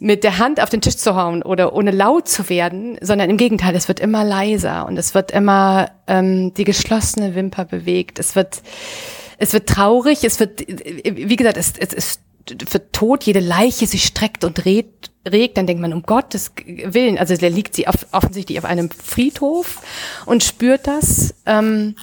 mit 0.00 0.24
der 0.24 0.38
Hand 0.38 0.60
auf 0.60 0.70
den 0.70 0.80
Tisch 0.80 0.96
zu 0.96 1.14
hauen 1.14 1.42
oder 1.42 1.74
ohne 1.74 1.90
laut 1.90 2.26
zu 2.26 2.48
werden, 2.48 2.96
sondern 3.02 3.28
im 3.28 3.36
Gegenteil, 3.36 3.76
es 3.76 3.86
wird 3.86 4.00
immer 4.00 4.24
leiser 4.24 4.86
und 4.86 4.96
es 4.96 5.14
wird 5.14 5.30
immer 5.30 5.90
ähm, 6.06 6.54
die 6.54 6.64
geschlossene 6.64 7.34
Wimper 7.34 7.66
bewegt. 7.66 8.18
Es 8.18 8.34
wird 8.34 8.62
es 9.36 9.52
wird 9.52 9.68
traurig, 9.68 10.24
es 10.24 10.40
wird 10.40 10.60
wie 10.66 11.36
gesagt, 11.36 11.56
es, 11.56 11.74
es, 11.78 11.92
es 11.92 12.20
wird 12.48 12.92
tot, 12.92 13.24
jede 13.24 13.40
Leiche 13.40 13.86
sich 13.86 14.04
streckt 14.04 14.44
und 14.44 14.64
regt, 14.64 15.10
regt, 15.28 15.56
dann 15.56 15.66
denkt 15.66 15.80
man, 15.80 15.92
um 15.92 16.02
Gottes 16.02 16.52
Willen, 16.66 17.18
also 17.18 17.36
der 17.36 17.50
liegt 17.50 17.74
sie 17.74 17.86
auf, 17.86 18.06
offensichtlich 18.12 18.58
auf 18.58 18.64
einem 18.64 18.90
Friedhof 18.90 19.82
und 20.26 20.42
spürt 20.42 20.86
das. 20.86 21.34
Ähm, 21.46 21.96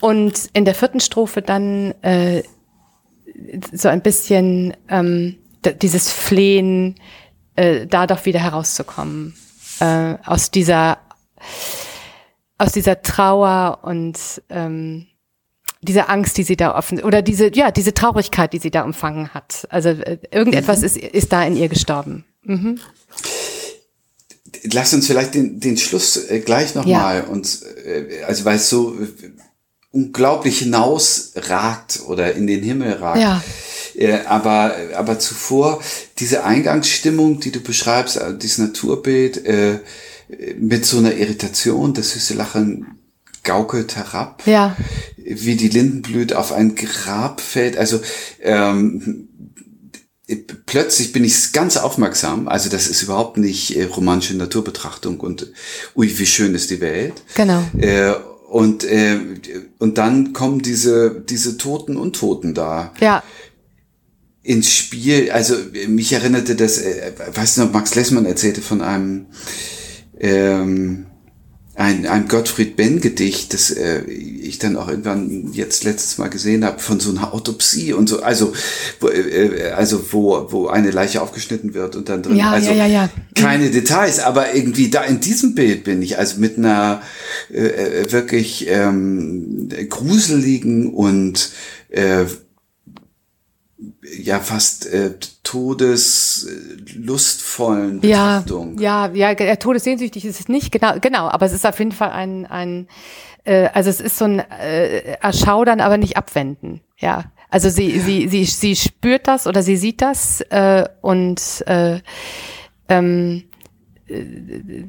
und 0.00 0.50
in 0.52 0.64
der 0.64 0.74
vierten 0.74 1.00
Strophe 1.00 1.42
dann 1.42 1.92
äh, 2.02 2.42
so 3.72 3.88
ein 3.88 4.02
bisschen 4.02 4.76
ähm, 4.88 5.36
dieses 5.80 6.12
Flehen, 6.12 6.96
äh, 7.56 7.86
da 7.86 8.06
doch 8.06 8.26
wieder 8.26 8.40
herauszukommen 8.40 9.34
äh, 9.80 10.16
aus 10.24 10.50
dieser 10.50 10.98
aus 12.56 12.72
dieser 12.72 13.02
Trauer 13.02 13.80
und 13.82 14.42
ähm, 14.48 15.06
diese 15.84 16.08
Angst, 16.08 16.36
die 16.38 16.42
sie 16.42 16.56
da 16.56 16.74
offen 16.76 17.02
oder 17.02 17.22
diese 17.22 17.54
ja 17.54 17.70
diese 17.70 17.94
Traurigkeit, 17.94 18.52
die 18.52 18.58
sie 18.58 18.70
da 18.70 18.84
empfangen 18.84 19.32
hat. 19.34 19.66
Also 19.70 19.90
äh, 19.90 20.18
irgendetwas 20.30 20.80
mhm. 20.80 20.84
ist 20.86 20.96
ist 20.96 21.32
da 21.32 21.44
in 21.44 21.56
ihr 21.56 21.68
gestorben. 21.68 22.24
Mhm. 22.42 22.80
Lass 24.72 24.94
uns 24.94 25.06
vielleicht 25.06 25.34
den 25.34 25.60
den 25.60 25.76
Schluss 25.76 26.16
äh, 26.16 26.40
gleich 26.40 26.74
noch 26.74 26.86
ja. 26.86 26.98
mal 26.98 27.24
uns 27.24 27.62
äh, 27.62 28.22
also 28.26 28.44
weil 28.44 28.56
es 28.56 28.68
so 28.68 28.96
unglaublich 29.90 30.58
hinausragt 30.58 32.00
oder 32.06 32.34
in 32.34 32.46
den 32.46 32.62
Himmel 32.62 32.94
ragt. 32.94 33.20
Ja. 33.20 33.42
Aber 34.26 34.74
aber 34.96 35.20
zuvor 35.20 35.80
diese 36.18 36.42
Eingangsstimmung, 36.42 37.38
die 37.38 37.52
du 37.52 37.60
beschreibst, 37.60 38.20
dieses 38.42 38.58
Naturbild 38.58 39.44
äh, 39.46 39.78
mit 40.58 40.84
so 40.84 40.98
einer 40.98 41.14
Irritation, 41.14 41.94
das 41.94 42.10
süße 42.10 42.34
Lachen 42.34 42.93
gaukelt 43.44 43.96
herab, 43.96 44.42
ja. 44.46 44.76
wie 45.16 45.56
die 45.56 45.68
Lindenblüte 45.68 46.38
auf 46.38 46.52
ein 46.52 46.74
Grab 46.74 47.40
fällt. 47.40 47.76
Also 47.76 48.00
ähm, 48.40 49.28
plötzlich 50.66 51.12
bin 51.12 51.24
ich 51.24 51.52
ganz 51.52 51.76
aufmerksam. 51.76 52.48
Also 52.48 52.70
das 52.70 52.88
ist 52.88 53.02
überhaupt 53.02 53.36
nicht 53.36 53.76
äh, 53.76 53.84
romantische 53.84 54.36
Naturbetrachtung 54.36 55.20
und 55.20 55.52
ui, 55.94 56.18
wie 56.18 56.26
schön 56.26 56.54
ist 56.54 56.70
die 56.70 56.80
Welt. 56.80 57.22
Genau. 57.34 57.62
Äh, 57.78 58.14
und 58.48 58.84
äh, 58.84 59.18
und 59.78 59.98
dann 59.98 60.32
kommen 60.32 60.60
diese 60.62 61.22
diese 61.28 61.56
Toten 61.56 61.96
und 61.96 62.16
Toten 62.16 62.54
da. 62.54 62.92
Ja. 63.00 63.22
Ins 64.42 64.74
Spiel, 64.74 65.30
also 65.30 65.56
mich 65.88 66.12
erinnerte 66.12 66.54
das, 66.54 66.76
äh, 66.76 67.12
weißt 67.34 67.56
du 67.56 67.62
noch, 67.62 67.72
Max 67.72 67.94
Lessmann 67.94 68.26
erzählte 68.26 68.60
von 68.60 68.82
einem 68.82 69.26
ähm, 70.18 71.06
ein, 71.76 72.06
ein 72.06 72.28
Gottfried 72.28 72.76
Benn 72.76 73.00
Gedicht, 73.00 73.52
das 73.52 73.70
äh, 73.70 74.02
ich 74.04 74.58
dann 74.58 74.76
auch 74.76 74.88
irgendwann 74.88 75.52
jetzt 75.52 75.82
letztes 75.82 76.18
Mal 76.18 76.28
gesehen 76.28 76.64
habe 76.64 76.78
von 76.78 77.00
so 77.00 77.10
einer 77.10 77.34
Autopsie 77.34 77.92
und 77.92 78.08
so, 78.08 78.22
also 78.22 78.52
wo, 79.00 79.08
äh, 79.08 79.72
also 79.72 80.04
wo 80.12 80.52
wo 80.52 80.68
eine 80.68 80.92
Leiche 80.92 81.20
aufgeschnitten 81.20 81.74
wird 81.74 81.96
und 81.96 82.08
dann 82.08 82.22
drin, 82.22 82.36
ja, 82.36 82.52
also 82.52 82.70
ja, 82.70 82.86
ja, 82.86 82.86
ja. 82.86 83.10
keine 83.34 83.70
Details, 83.70 84.20
aber 84.20 84.54
irgendwie 84.54 84.88
da 84.88 85.02
in 85.02 85.18
diesem 85.18 85.56
Bild 85.56 85.82
bin 85.82 86.00
ich 86.00 86.16
also 86.16 86.38
mit 86.38 86.58
einer 86.58 87.02
äh, 87.52 87.66
äh 87.66 88.12
wirklich 88.12 88.66
ähm, 88.68 89.68
gruseligen 89.88 90.94
und 90.94 91.50
äh, 91.90 92.26
ja 94.18 94.40
fast 94.40 94.86
äh, 94.86 95.12
todeslustvollen 95.42 98.00
Betrachtung. 98.00 98.78
Ja, 98.78 99.10
ja, 99.12 99.32
ja, 99.32 99.56
todessehnsüchtig 99.56 100.24
ist 100.24 100.40
es 100.40 100.48
nicht, 100.48 100.72
genau, 100.72 100.94
genau, 101.00 101.28
aber 101.28 101.44
es 101.46 101.52
ist 101.52 101.66
auf 101.66 101.78
jeden 101.78 101.92
Fall 101.92 102.10
ein, 102.10 102.46
ein 102.46 102.88
äh, 103.44 103.68
also 103.72 103.90
es 103.90 104.00
ist 104.00 104.18
so 104.18 104.24
ein 104.26 104.40
äh, 104.40 105.16
Erschaudern, 105.20 105.80
aber 105.80 105.96
nicht 105.96 106.16
abwenden, 106.16 106.80
ja. 106.98 107.24
Also 107.50 107.70
sie, 107.70 107.90
ja. 107.90 108.02
sie, 108.02 108.28
sie, 108.28 108.44
sie 108.46 108.76
spürt 108.76 109.28
das 109.28 109.46
oder 109.46 109.62
sie 109.62 109.76
sieht 109.76 110.02
das 110.02 110.40
äh, 110.50 110.88
und 111.02 111.62
äh, 111.66 112.00
ähm, 112.88 113.44
äh, 114.08 114.84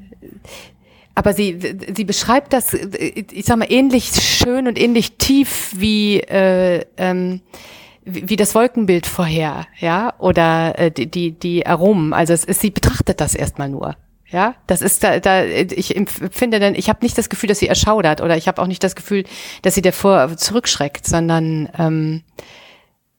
aber 1.13 1.33
sie, 1.33 1.59
sie 1.95 2.03
beschreibt 2.03 2.51
das, 2.51 2.73
ich 2.73 3.45
sag 3.45 3.57
mal, 3.57 3.71
ähnlich 3.71 4.11
schön 4.13 4.67
und 4.67 4.77
ähnlich 4.77 5.13
tief 5.13 5.71
wie 5.75 6.19
äh, 6.19 6.83
ähm, 6.97 7.39
wie 8.05 8.35
das 8.35 8.53
Wolkenbild 8.55 9.07
vorher, 9.07 9.65
ja, 9.79 10.13
oder 10.19 10.77
äh, 10.77 10.91
die, 10.91 11.07
die, 11.09 11.31
die 11.31 11.65
Aromen. 11.65 12.13
Also 12.13 12.33
es 12.33 12.43
ist, 12.45 12.61
sie 12.61 12.69
betrachtet 12.69 13.19
das 13.19 13.33
erstmal 13.35 13.69
nur. 13.69 13.95
Ja, 14.27 14.55
das 14.67 14.81
ist 14.81 15.03
da, 15.03 15.19
da 15.19 15.43
ich 15.43 15.95
empfinde 15.95 16.59
dann, 16.59 16.75
ich 16.75 16.89
habe 16.89 16.99
nicht 17.03 17.17
das 17.17 17.29
Gefühl, 17.29 17.47
dass 17.47 17.59
sie 17.59 17.67
erschaudert 17.67 18.21
oder 18.21 18.35
ich 18.37 18.47
habe 18.47 18.61
auch 18.61 18.67
nicht 18.67 18.83
das 18.83 18.95
Gefühl, 18.95 19.23
dass 19.61 19.75
sie 19.75 19.81
davor 19.83 20.35
zurückschreckt, 20.35 21.05
sondern 21.05 21.69
ähm, 21.77 22.23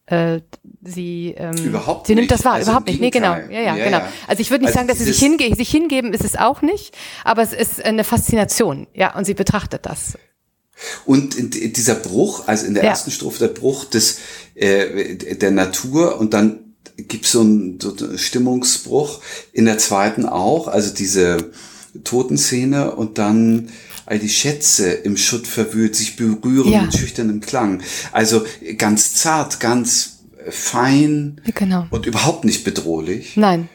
äh, 0.07 0.41
sie 0.83 1.35
ähm, 1.37 1.57
überhaupt 1.57 2.07
sie 2.07 2.15
nimmt 2.15 2.29
nicht. 2.29 2.33
das 2.33 2.45
wahr, 2.45 2.55
Also 2.55 2.71
überhaupt 2.71 2.87
nicht. 2.89 3.01
Nee, 3.01 3.11
genau. 3.11 3.33
Ja, 3.35 3.49
ja, 3.51 3.77
Ja, 3.77 3.85
genau. 3.85 3.99
ja. 3.99 4.09
Also 4.29 4.41
ich 4.41 4.51
würde 4.51 4.65
nicht 4.65 4.69
Also 4.77 4.79
sagen, 4.79 4.89
dass 4.89 4.99
sie 4.99 5.05
sich, 5.05 5.19
dieses- 5.19 5.39
hinge 5.41 5.55
sich 5.57 5.69
hingeben, 5.71 6.13
ist 6.13 6.25
es 6.25 6.37
auch 6.37 6.63
nicht, 6.63 6.97
aber 7.25 7.43
es 7.43 7.53
ist 7.53 7.85
eine 7.85 8.05
Faszination, 8.05 8.87
ja, 8.95 9.15
und 9.17 9.25
sie 9.25 9.35
betrachtet 9.35 9.87
das. 9.87 10.19
Und 11.07 11.35
in- 11.37 11.51
dieser 11.73 11.95
Bruch, 11.95 12.47
also 12.49 12.67
in 12.67 12.75
der 12.75 12.85
Ja. 12.85 12.91
ersten 12.91 13.11
Strophe 13.11 13.39
der 13.41 13.49
Bruch 13.55 13.85
des 13.87 14.19
äh, 14.55 15.17
der 15.37 15.51
Natur 15.51 16.19
und 16.19 16.33
dann 16.35 16.61
gibt's 16.97 17.33
so 17.33 17.41
einen, 17.41 17.79
so 17.81 17.95
einen 17.97 18.19
Stimmungsbruch 18.19 19.21
in 19.53 19.67
der 19.67 19.79
zweiten 19.79 20.25
auch, 20.27 20.67
also 20.69 20.95
diese 20.95 21.51
Totenszene 22.05 22.95
und 22.95 23.19
dann 23.19 23.71
all 24.07 24.19
die 24.19 24.29
Schätze 24.29 24.91
im 24.93 25.17
Schutt 25.17 25.47
verwühlt, 25.47 25.97
sich 25.97 26.17
berühren 26.17 26.73
Ja. 26.73 26.83
mit 26.83 26.95
schüchternem 26.97 27.41
Klang. 27.41 27.83
Also 28.13 28.45
ganz 28.79 29.15
zart, 29.15 29.61
ganz 29.61 30.19
fein 30.49 31.41
Genau. 31.55 31.87
und 31.91 32.07
überhaupt 32.07 32.45
nicht 32.45 32.65
bedrohlich. 32.65 33.37
Nein. 33.37 33.69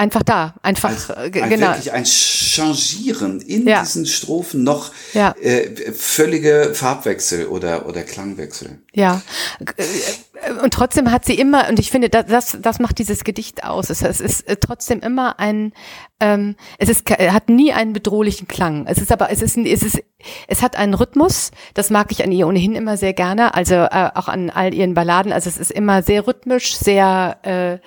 Einfach 0.00 0.22
da, 0.22 0.54
einfach 0.62 0.88
Als, 0.88 1.10
äh, 1.10 1.42
ein 1.42 1.50
genau. 1.50 1.66
wirklich 1.66 1.92
ein 1.92 2.06
Changieren 2.06 3.42
in 3.42 3.68
Ja. 3.68 3.80
diesen 3.82 4.06
Strophen 4.06 4.64
noch 4.64 4.92
Ja. 5.12 5.34
äh, 5.42 5.92
völlige 5.92 6.70
Farbwechsel 6.72 7.44
oder, 7.48 7.86
oder 7.86 8.02
Klangwechsel. 8.02 8.78
Ja, 8.94 9.20
Äh, 9.58 10.52
und 10.62 10.72
trotzdem 10.72 11.12
hat 11.12 11.26
sie 11.26 11.34
immer, 11.34 11.68
und 11.68 11.78
ich 11.78 11.90
finde, 11.90 12.08
das, 12.08 12.56
das, 12.62 12.78
macht 12.78 12.98
dieses 12.98 13.24
Gedicht 13.24 13.62
aus. 13.62 13.90
Es, 13.90 14.00
es 14.00 14.22
ist 14.22 14.48
äh, 14.48 14.56
trotzdem 14.56 15.00
immer 15.00 15.38
ein, 15.38 15.74
ähm, 16.18 16.56
es 16.78 16.88
ist, 16.88 17.10
hat 17.10 17.50
nie 17.50 17.74
einen 17.74 17.92
bedrohlichen 17.92 18.48
Klang. 18.48 18.86
Es 18.86 18.96
ist 18.96 19.12
aber, 19.12 19.30
es 19.30 19.42
ist, 19.42 19.58
es 19.58 19.82
ist, 19.82 20.02
es 20.48 20.62
hat 20.62 20.76
einen 20.76 20.94
Rhythmus. 20.94 21.50
Das 21.74 21.90
mag 21.90 22.10
ich 22.10 22.24
an 22.24 22.32
ihr 22.32 22.48
ohnehin 22.48 22.74
immer 22.74 22.96
sehr 22.96 23.12
gerne. 23.12 23.52
Also 23.52 23.74
äh, 23.74 24.10
auch 24.14 24.28
an 24.28 24.48
all 24.48 24.72
ihren 24.72 24.94
Balladen. 24.94 25.30
Also 25.30 25.50
es 25.50 25.58
ist 25.58 25.70
immer 25.72 26.02
sehr 26.02 26.26
rhythmisch, 26.26 26.74
sehr, 26.74 27.36
äh, 27.42 27.78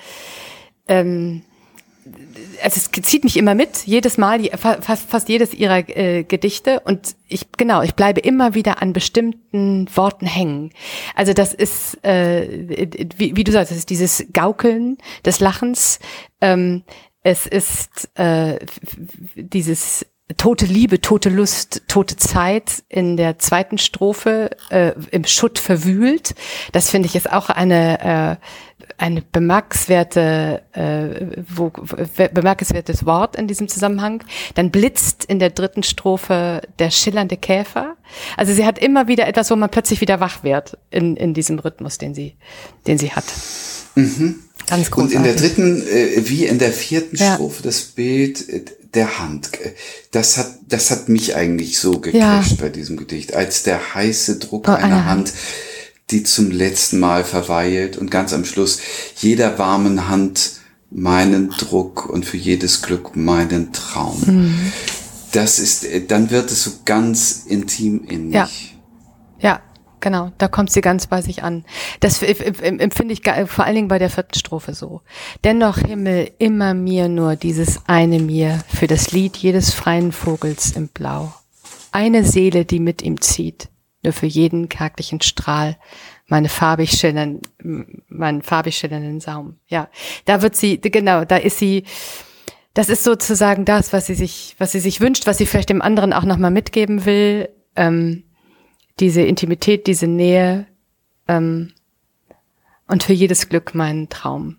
ähm, 0.88 1.42
also 2.62 2.80
es 2.80 2.92
zieht 3.04 3.24
mich 3.24 3.38
immer 3.38 3.56
mit, 3.56 3.86
jedes 3.86 4.18
Mal, 4.18 4.44
fast, 4.58 5.10
fast 5.10 5.30
jedes 5.30 5.54
ihrer 5.54 5.88
äh, 5.90 6.24
Gedichte 6.24 6.82
und 6.82 7.16
ich, 7.28 7.52
genau, 7.58 7.82
ich 7.82 7.96
bleibe 7.96 8.20
immer 8.20 8.54
wieder 8.54 8.82
an 8.82 8.94
bestimmten 8.94 9.88
Worten 9.96 10.26
hängen. 10.26 10.72
Also 11.16 11.34
das 11.34 11.54
ist, 11.54 12.04
äh, 12.06 13.00
wie, 13.18 13.36
wie 13.36 13.44
du 13.44 13.52
sagst, 13.52 13.72
es 13.72 13.80
ist 13.80 13.90
dieses 13.90 14.26
Gaukeln 14.34 14.98
des 15.26 15.40
Lachens, 15.40 16.00
ähm, 16.42 16.84
es 17.24 17.48
ist 17.48 18.10
äh, 18.16 18.60
dieses 19.36 20.06
tote 20.38 20.66
Liebe, 20.66 21.02
tote 21.02 21.30
Lust, 21.30 21.84
tote 21.88 22.18
Zeit 22.18 22.84
in 22.90 23.18
der 23.18 23.40
zweiten 23.40 23.78
Strophe 23.78 24.52
äh, 24.70 24.94
im 25.12 25.26
Schutt 25.26 25.60
verwühlt. 25.60 26.36
Das 26.72 26.90
finde 26.90 27.08
ich 27.08 27.16
ist 27.16 27.32
auch 27.32 27.50
eine 27.50 28.40
äh, 28.40 28.46
eine 29.04 29.22
bemerkenswerte 29.22 30.62
äh, 30.72 31.44
wo, 31.54 31.72
bemerkenswertes 32.34 33.06
Wort 33.06 33.36
in 33.36 33.48
diesem 33.48 33.68
Zusammenhang. 33.68 34.24
Dann 34.56 34.72
blitzt 34.72 35.26
in 35.26 35.40
der 35.40 35.50
dritten 35.50 35.84
Strophe 35.84 36.62
der 36.80 36.90
schillernde 36.90 37.36
Käfer. 37.36 37.98
Also 38.38 38.54
sie 38.54 38.66
hat 38.66 38.80
immer 38.80 39.08
wieder 39.10 39.28
etwas, 39.28 39.52
wo 39.52 39.58
man 39.58 39.70
plötzlich 39.70 40.00
wieder 40.00 40.22
wach 40.22 40.44
wird 40.44 40.78
in 40.90 41.18
in 41.18 41.34
diesem 41.34 41.60
Rhythmus, 41.60 41.98
den 41.98 42.14
sie 42.16 42.36
den 42.88 42.98
sie 42.98 43.12
hat. 43.12 43.26
Ganz 44.68 44.90
großartig. 44.90 44.96
Und 44.96 45.12
in 45.12 45.24
der 45.24 45.36
dritten, 45.36 45.82
äh, 45.88 46.30
wie 46.30 46.46
in 46.46 46.58
der 46.58 46.72
vierten 46.72 47.18
Ja. 47.18 47.34
Strophe, 47.36 47.62
das 47.64 47.82
Bild 47.82 48.48
äh, 48.48 48.62
der 48.94 49.20
Hand. 49.20 49.54
Äh, 49.60 49.74
Das 50.12 50.38
hat, 50.38 50.48
das 50.70 50.92
hat 50.92 51.10
mich 51.10 51.36
eigentlich 51.36 51.80
so 51.80 52.00
gecasht 52.00 52.58
bei 52.60 52.70
diesem 52.70 52.96
Gedicht, 52.98 53.34
als 53.36 53.64
der 53.64 53.96
heiße 53.96 54.38
Druck 54.40 54.68
Oh, 54.68 54.72
einer 54.72 54.84
eine 54.84 55.06
Hand, 55.06 55.34
die 56.14 56.24
zum 56.24 56.52
letzten 56.52 57.00
Mal 57.00 57.24
verweilt 57.24 57.98
und 57.98 58.12
ganz 58.12 58.34
am 58.34 58.46
Schluss 58.46 58.80
jeder 59.18 59.58
warmen 59.58 60.08
Hand 60.08 60.62
meinen 60.90 61.50
Druck 61.50 62.08
und 62.08 62.26
für 62.26 62.38
jedes 62.38 62.82
Glück 62.84 63.16
meinen 63.16 63.74
Traum. 63.74 64.22
Mhm. 64.26 64.72
Das 65.32 65.58
ist, 65.58 65.84
äh, 65.84 66.06
dann 66.06 66.30
wird 66.30 66.52
es 66.52 66.64
so 66.64 66.72
ganz 66.86 67.46
intim 67.48 68.06
in 68.06 68.28
mich. 68.28 68.36
Ja. 68.36 68.50
Ja, 69.40 69.62
genau. 70.00 70.32
Da 70.38 70.48
kommt 70.48 70.72
sie 70.72 70.80
ganz 70.80 71.08
bei 71.08 71.22
sich 71.22 71.44
an. 71.44 71.66
Das 72.00 72.22
empfinde 72.22 73.14
ich 73.14 73.22
vor 73.48 73.66
allen 73.66 73.76
Dingen 73.76 73.88
bei 73.90 74.00
der 74.00 74.10
vierten 74.10 74.36
Strophe 74.36 74.74
so. 74.74 75.02
Dennoch 75.44 75.80
Himmel 75.80 76.32
immer 76.38 76.74
mir 76.74 77.10
nur 77.10 77.36
dieses 77.36 77.80
eine 77.88 78.20
mir 78.20 78.60
für 78.74 78.88
das 78.88 79.12
Lied 79.12 79.36
jedes 79.36 79.74
freien 79.74 80.14
Vogels 80.14 80.72
im 80.72 80.88
Blau. 80.88 81.34
Eine 81.92 82.24
Seele, 82.24 82.64
die 82.64 82.80
mit 82.80 83.02
ihm 83.02 83.20
zieht, 83.20 83.68
nur 84.04 84.14
für 84.14 84.26
jeden 84.26 84.70
kärglichen 84.70 85.22
Strahl. 85.22 85.78
Meine 86.28 86.50
farbig 86.50 86.92
schillern, 86.92 87.42
meinen 88.08 88.42
farbig 88.42 88.78
schillernden 88.78 89.20
Saum. 89.20 89.58
Ja, 89.68 89.90
da 90.26 90.42
wird 90.42 90.56
sie, 90.56 90.80
genau, 90.80 91.26
da 91.26 91.38
ist 91.38 91.60
sie, 91.60 91.84
das 92.74 92.90
ist 92.90 93.04
sozusagen 93.04 93.66
das, 93.66 93.94
was 93.94 94.08
sie 94.08 94.16
sich, 94.16 94.56
was 94.58 94.72
sie 94.72 94.80
sich 94.80 95.00
wünscht, 95.02 95.28
was 95.28 95.38
sie 95.38 95.46
vielleicht 95.46 95.70
dem 95.70 95.82
anderen 95.82 96.14
auch 96.14 96.24
nochmal 96.24 96.52
mitgeben 96.52 97.06
will. 97.06 97.50
Ähm, 97.76 98.24
diese 99.00 99.22
Intimität, 99.22 99.88
diese 99.88 100.08
Nähe 100.08 100.68
ähm, 101.28 101.74
und 102.88 103.04
für 103.04 103.14
jedes 103.14 103.50
Glück 103.50 103.74
meinen 103.76 104.10
Traum. 104.10 104.58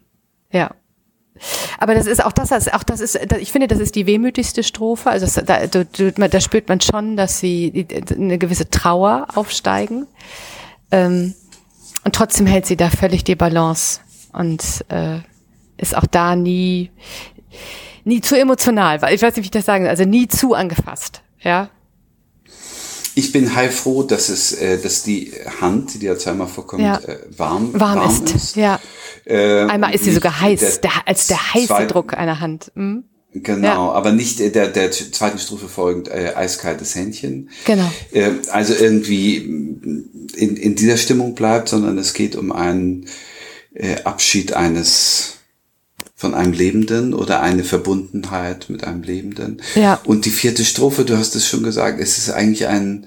Ja. 0.50 0.74
Aber 1.78 1.94
das 1.94 2.06
ist 2.06 2.24
auch 2.24 2.32
das, 2.32 2.52
auch 2.72 2.82
das 2.84 3.00
ist, 3.00 3.18
ich 3.38 3.50
finde, 3.50 3.66
das 3.66 3.80
ist 3.80 3.96
die 3.96 4.06
wehmütigste 4.06 4.62
Strophe. 4.62 5.10
Also 5.10 5.26
das, 5.26 5.44
da, 5.44 5.66
da, 5.66 6.28
da 6.28 6.40
spürt 6.40 6.68
man 6.68 6.80
schon, 6.80 7.16
dass 7.16 7.40
sie 7.40 7.86
eine 8.10 8.38
gewisse 8.38 8.70
Trauer 8.70 9.26
aufsteigen. 9.34 10.06
Ähm, 10.90 11.34
und 12.04 12.14
trotzdem 12.14 12.46
hält 12.46 12.66
sie 12.66 12.76
da 12.76 12.90
völlig 12.90 13.24
die 13.24 13.34
Balance 13.34 14.00
und 14.32 14.84
äh, 14.88 15.20
ist 15.76 15.96
auch 15.96 16.06
da 16.06 16.36
nie, 16.36 16.90
nie 18.04 18.20
zu 18.20 18.38
emotional. 18.38 18.96
Ich 19.12 19.22
weiß 19.22 19.36
nicht, 19.36 19.36
wie 19.36 19.40
ich 19.46 19.50
das 19.50 19.64
sagen 19.64 19.84
soll. 19.84 19.90
Also 19.90 20.04
nie 20.04 20.28
zu 20.28 20.54
angefasst. 20.54 21.22
Ja. 21.40 21.70
Ich 23.16 23.30
bin 23.32 23.54
heilfroh, 23.54 24.02
dass 24.02 24.28
es, 24.28 24.52
äh, 24.52 24.78
dass 24.78 25.02
die 25.02 25.32
Hand, 25.60 26.00
die 26.02 26.06
ja 26.06 26.16
zweimal 26.18 26.48
vorkommt, 26.48 26.82
Ja. 26.82 26.98
äh, 26.98 27.18
warm, 27.36 27.70
Warm, 27.78 28.12
ist. 28.34 28.56
Ja. 28.56 28.80
Äh, 29.24 29.62
Einmal 29.62 29.94
ist 29.94 30.04
sie 30.04 30.12
sogar 30.12 30.40
heiß, 30.40 30.60
der 30.60 30.90
der, 30.90 30.90
als 31.06 31.26
der 31.28 31.54
heiße 31.54 31.66
zweite- 31.68 31.92
Druck 31.92 32.14
einer 32.14 32.40
Hand. 32.40 32.72
Mhm. 32.74 33.04
Genau, 33.36 33.66
Ja. 33.66 33.92
aber 33.92 34.12
nicht 34.12 34.40
äh, 34.40 34.50
der, 34.50 34.68
der 34.68 34.90
zweiten 34.92 35.38
Strophe 35.38 35.68
folgend 35.68 36.08
äh, 36.08 36.32
eiskaltes 36.36 36.94
Händchen. 36.94 37.50
Genau. 37.64 37.90
Äh, 38.12 38.30
also 38.50 38.74
irgendwie 38.74 39.36
in, 39.38 40.56
in 40.56 40.74
dieser 40.76 40.96
Stimmung 40.96 41.34
bleibt, 41.34 41.68
sondern 41.68 41.98
es 41.98 42.14
geht 42.14 42.36
um 42.36 42.52
einen 42.52 43.06
äh, 43.74 44.02
Abschied 44.04 44.52
eines 44.52 45.33
von 46.14 46.34
einem 46.34 46.52
Lebenden 46.52 47.12
oder 47.14 47.40
eine 47.40 47.64
Verbundenheit 47.64 48.70
mit 48.70 48.84
einem 48.84 49.02
Lebenden. 49.02 49.60
Ja. 49.74 49.98
Und 50.04 50.26
die 50.26 50.30
vierte 50.30 50.64
Strophe, 50.64 51.04
du 51.04 51.18
hast 51.18 51.34
es 51.34 51.48
schon 51.48 51.64
gesagt, 51.64 51.98
es 52.00 52.18
ist 52.18 52.30
eigentlich 52.30 52.68
ein 52.68 53.06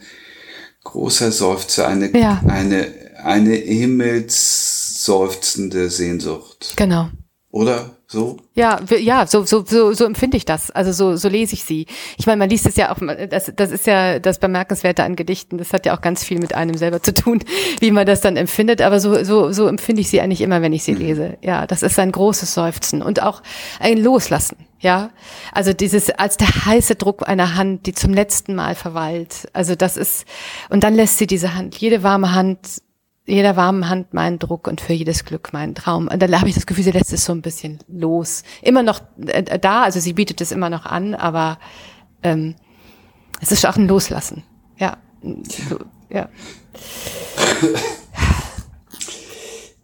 großer 0.83 1.31
Seufzer, 1.31 1.87
eine, 1.87 2.13
Ja. 2.17 2.41
eine, 2.47 2.87
eine 3.23 3.55
himmelsseufzende 3.55 5.89
Sehnsucht. 5.89 6.73
Genau. 6.75 7.09
Oder 7.49 7.96
so? 8.09 8.37
Ja, 8.53 8.79
ja, 8.99 9.27
so, 9.27 9.43
so, 9.43 9.65
so, 9.65 9.91
so 9.91 10.05
empfinde 10.05 10.37
ich 10.37 10.45
das. 10.45 10.71
Also 10.71 10.93
so, 10.93 11.17
so 11.17 11.27
lese 11.27 11.55
ich 11.55 11.65
sie. 11.65 11.87
Ich 12.17 12.25
meine, 12.25 12.37
man 12.37 12.49
liest 12.49 12.65
es 12.65 12.77
ja 12.77 12.93
auch, 12.93 12.99
das, 13.29 13.51
das 13.53 13.71
ist 13.71 13.85
ja 13.85 14.19
das 14.19 14.39
Bemerkenswerte 14.39 15.03
an 15.03 15.17
Gedichten. 15.17 15.57
Das 15.57 15.73
hat 15.73 15.85
ja 15.85 15.93
auch 15.93 15.99
ganz 15.99 16.23
viel 16.23 16.39
mit 16.39 16.55
einem 16.55 16.77
selber 16.77 17.03
zu 17.03 17.13
tun, 17.13 17.43
wie 17.81 17.91
man 17.91 18.05
das 18.05 18.21
dann 18.21 18.37
empfindet. 18.37 18.81
Aber 18.81 19.01
so, 19.01 19.25
so, 19.25 19.51
so 19.51 19.67
empfinde 19.67 20.01
ich 20.01 20.09
sie 20.09 20.21
eigentlich 20.21 20.39
immer, 20.39 20.61
wenn 20.61 20.71
ich 20.71 20.83
sie 20.83 20.93
lese. 20.93 21.37
Ja, 21.41 21.67
das 21.67 21.83
ist 21.83 21.99
ein 21.99 22.13
großes 22.13 22.53
Seufzen 22.53 23.01
und 23.01 23.21
auch 23.21 23.43
ein 23.81 23.97
Loslassen. 23.97 24.55
Ja, 24.79 25.09
also 25.51 25.73
dieses 25.73 26.11
als 26.11 26.37
der 26.37 26.47
heiße 26.47 26.95
Druck 26.95 27.27
einer 27.27 27.55
Hand, 27.55 27.87
die 27.87 27.93
zum 27.93 28.13
letzten 28.13 28.55
Mal 28.55 28.75
verweilt. 28.75 29.49
Also 29.51 29.75
das 29.75 29.97
ist 29.97 30.25
und 30.69 30.83
dann 30.83 30.93
lässt 30.93 31.17
sie 31.17 31.27
diese 31.27 31.55
Hand, 31.55 31.75
jede 31.75 32.03
warme 32.03 32.33
Hand 32.33 32.59
jeder 33.27 33.55
warmen 33.57 33.89
Hand 33.89 34.13
meinen 34.13 34.39
Druck 34.39 34.67
und 34.67 34.81
für 34.81 34.93
jedes 34.93 35.25
Glück 35.25 35.51
meinen 35.51 35.75
Traum. 35.75 36.07
Und 36.07 36.21
dann 36.21 36.33
habe 36.39 36.47
ich 36.47 36.55
das 36.55 36.65
Gefühl, 36.65 36.85
sie 36.85 36.91
lässt 36.91 37.11
es 37.11 37.25
so 37.25 37.33
ein 37.33 37.41
bisschen 37.41 37.79
los. 37.87 38.43
Immer 38.61 38.83
noch 38.83 39.01
äh, 39.25 39.59
da, 39.59 39.83
also 39.83 39.99
sie 39.99 40.13
bietet 40.13 40.39
es 40.41 40.51
immer 40.51 40.69
noch 40.69 40.85
an, 40.85 41.13
aber 41.13 41.59
ähm, 42.23 42.55
es 43.41 43.51
ist 43.51 43.65
auch 43.65 43.75
ein 43.75 43.87
Loslassen. 43.87 44.43
Ja. 44.77 44.97
So, 45.21 45.79
ja. 46.09 46.29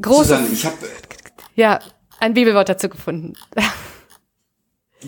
Groß, 0.02 0.28
Susanne, 0.28 0.48
ich 0.52 0.66
habe 0.66 0.78
ja, 1.56 1.80
ein 2.20 2.34
Bibelwort 2.34 2.70
dazu 2.70 2.90
gefunden. 2.90 3.34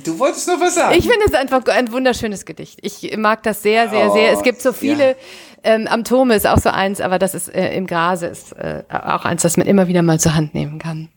Du 0.03 0.19
wolltest 0.19 0.47
noch 0.47 0.59
was 0.59 0.75
sagen? 0.75 0.97
Ich 0.97 1.07
finde 1.07 1.25
es 1.25 1.33
einfach 1.33 1.63
ein 1.65 1.91
wunderschönes 1.91 2.45
Gedicht. 2.45 2.79
Ich 2.81 3.15
mag 3.17 3.43
das 3.43 3.61
sehr, 3.61 3.89
sehr, 3.89 4.11
sehr. 4.11 4.31
Es 4.31 4.43
gibt 4.43 4.61
so 4.61 4.73
viele, 4.73 5.09
ja. 5.09 5.15
ähm, 5.63 5.87
am 5.87 6.03
Turme 6.03 6.35
ist 6.35 6.47
auch 6.47 6.59
so 6.59 6.69
eins, 6.69 7.01
aber 7.01 7.19
das 7.19 7.33
ist 7.33 7.49
äh, 7.49 7.75
im 7.75 7.87
Grase 7.87 8.27
ist 8.27 8.53
äh, 8.53 8.83
auch 8.89 9.25
eins, 9.25 9.41
das 9.43 9.57
man 9.57 9.67
immer 9.67 9.87
wieder 9.87 10.01
mal 10.01 10.19
zur 10.19 10.35
Hand 10.35 10.53
nehmen 10.53 10.79
kann. 10.79 11.09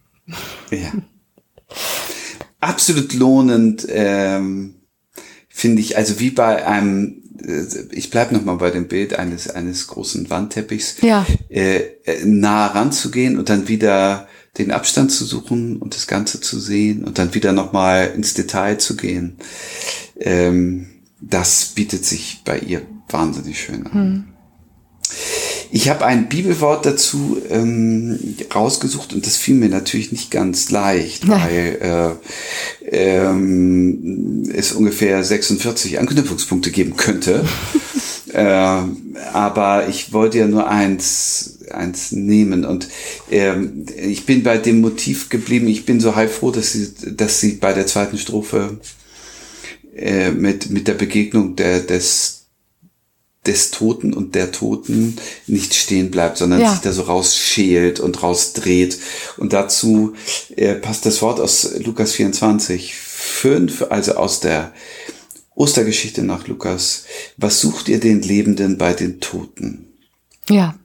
Ja. 0.71 0.93
Absolut 2.61 3.15
lohnend, 3.15 3.87
ähm, 3.89 4.75
finde 5.49 5.81
ich, 5.81 5.97
also 5.97 6.21
wie 6.21 6.31
bei 6.31 6.67
einem 6.67 7.23
ich 7.93 8.11
bleib 8.11 8.33
noch 8.33 8.45
mal 8.45 8.57
bei 8.57 8.71
dem 8.71 8.89
Bild 8.89 9.17
eines 9.17 9.49
eines 9.49 9.87
großen 9.87 10.29
Wandteppichs, 10.29 10.97
ja. 11.03 11.25
äh, 11.49 11.77
äh 12.05 12.25
nah 12.25 12.67
ranzugehen 12.67 13.39
und 13.39 13.49
dann 13.49 13.69
wieder 13.69 14.27
den 14.59 14.73
Abstand 14.73 15.13
zu 15.13 15.25
suchen 15.25 15.77
und 15.77 15.95
das 15.95 16.07
Ganze 16.07 16.41
zu 16.41 16.59
sehen 16.59 17.05
und 17.05 17.19
dann 17.19 17.35
wieder 17.35 17.53
noch 17.53 17.73
mal 17.73 18.13
ins 18.15 18.35
Detail 18.35 18.79
zu 18.79 18.97
gehen. 18.97 19.37
Ähm, 20.19 20.89
das 21.21 21.67
bietet 21.67 22.05
sich 22.05 22.43
bei 22.45 22.59
ihr 22.59 22.83
wahnsinnig 23.09 23.61
schön 23.61 23.87
an. 23.87 23.93
Hm. 23.93 24.25
Ich 25.71 25.89
habe 25.91 26.07
ein 26.07 26.29
Bibelwort 26.29 26.87
dazu 26.87 27.39
ähm, 27.51 28.19
rausgesucht 28.55 29.13
und 29.13 29.27
das 29.27 29.37
fiel 29.37 29.55
mir 29.55 29.69
natürlich 29.69 30.13
nicht 30.13 30.31
ganz 30.31 30.71
leicht, 30.71 31.29
weil 31.29 32.19
äh, 32.83 32.91
ähm, 32.91 34.45
es 34.55 34.73
ungefähr 34.73 35.23
46 35.23 35.99
Anknüpfungspunkte 35.99 36.71
geben 36.71 36.97
könnte. 36.97 37.45
äh, 38.33 38.83
aber 39.33 39.89
ich 39.89 40.13
wollte 40.13 40.39
ja 40.39 40.47
nur 40.47 40.69
eins, 40.69 41.58
eins 41.73 42.13
nehmen 42.13 42.65
und 42.65 42.89
ähm, 43.31 43.87
ich 43.97 44.27
bin 44.27 44.43
bei 44.43 44.59
dem 44.59 44.81
Motiv 44.81 45.29
geblieben. 45.29 45.69
Ich 45.69 45.87
bin 45.87 46.01
so 46.01 46.15
heilfroh, 46.17 46.51
dass 46.51 46.73
sie, 46.73 46.95
dass 47.17 47.41
sie 47.41 47.53
bei 47.53 47.73
der 47.73 47.87
zweiten 47.87 48.19
Strophe 48.19 48.79
äh, 49.97 50.31
mit, 50.31 50.71
mit 50.71 50.87
der 50.89 50.95
Begegnung 50.95 51.57
der, 51.57 51.81
des, 51.81 52.47
des 53.47 53.71
Toten 53.71 54.13
und 54.13 54.35
der 54.35 54.53
Toten 54.53 55.17
nicht 55.47 55.75
stehen 55.75 56.11
bleibt, 56.11 56.39
sondern 56.39 56.61
ja. 56.61 56.71
sich 56.71 56.81
da 56.81 56.93
so 56.93 57.03
rausschält 57.03 57.99
und 57.99 58.23
rausdreht. 58.23 58.99
Und 59.37 59.53
dazu 59.53 60.15
äh, 60.57 60.75
passt 60.75 61.07
das 61.07 61.23
Wort 61.23 61.41
aus 61.41 61.79
Lukas 61.85 62.13
24, 62.13 62.95
5, 62.95 63.87
also 63.91 64.15
aus 64.15 64.41
der 64.41 64.73
Ostergeschichte 65.55 66.23
nach 66.23 66.47
Lukas. 66.47 67.05
Was 67.37 67.61
sucht 67.61 67.89
ihr 67.89 67.99
den 67.99 68.23
Lebenden 68.23 68.79
bei 68.79 68.93
den 68.93 69.21
Toten? 69.21 69.93
Ja. 70.49 70.79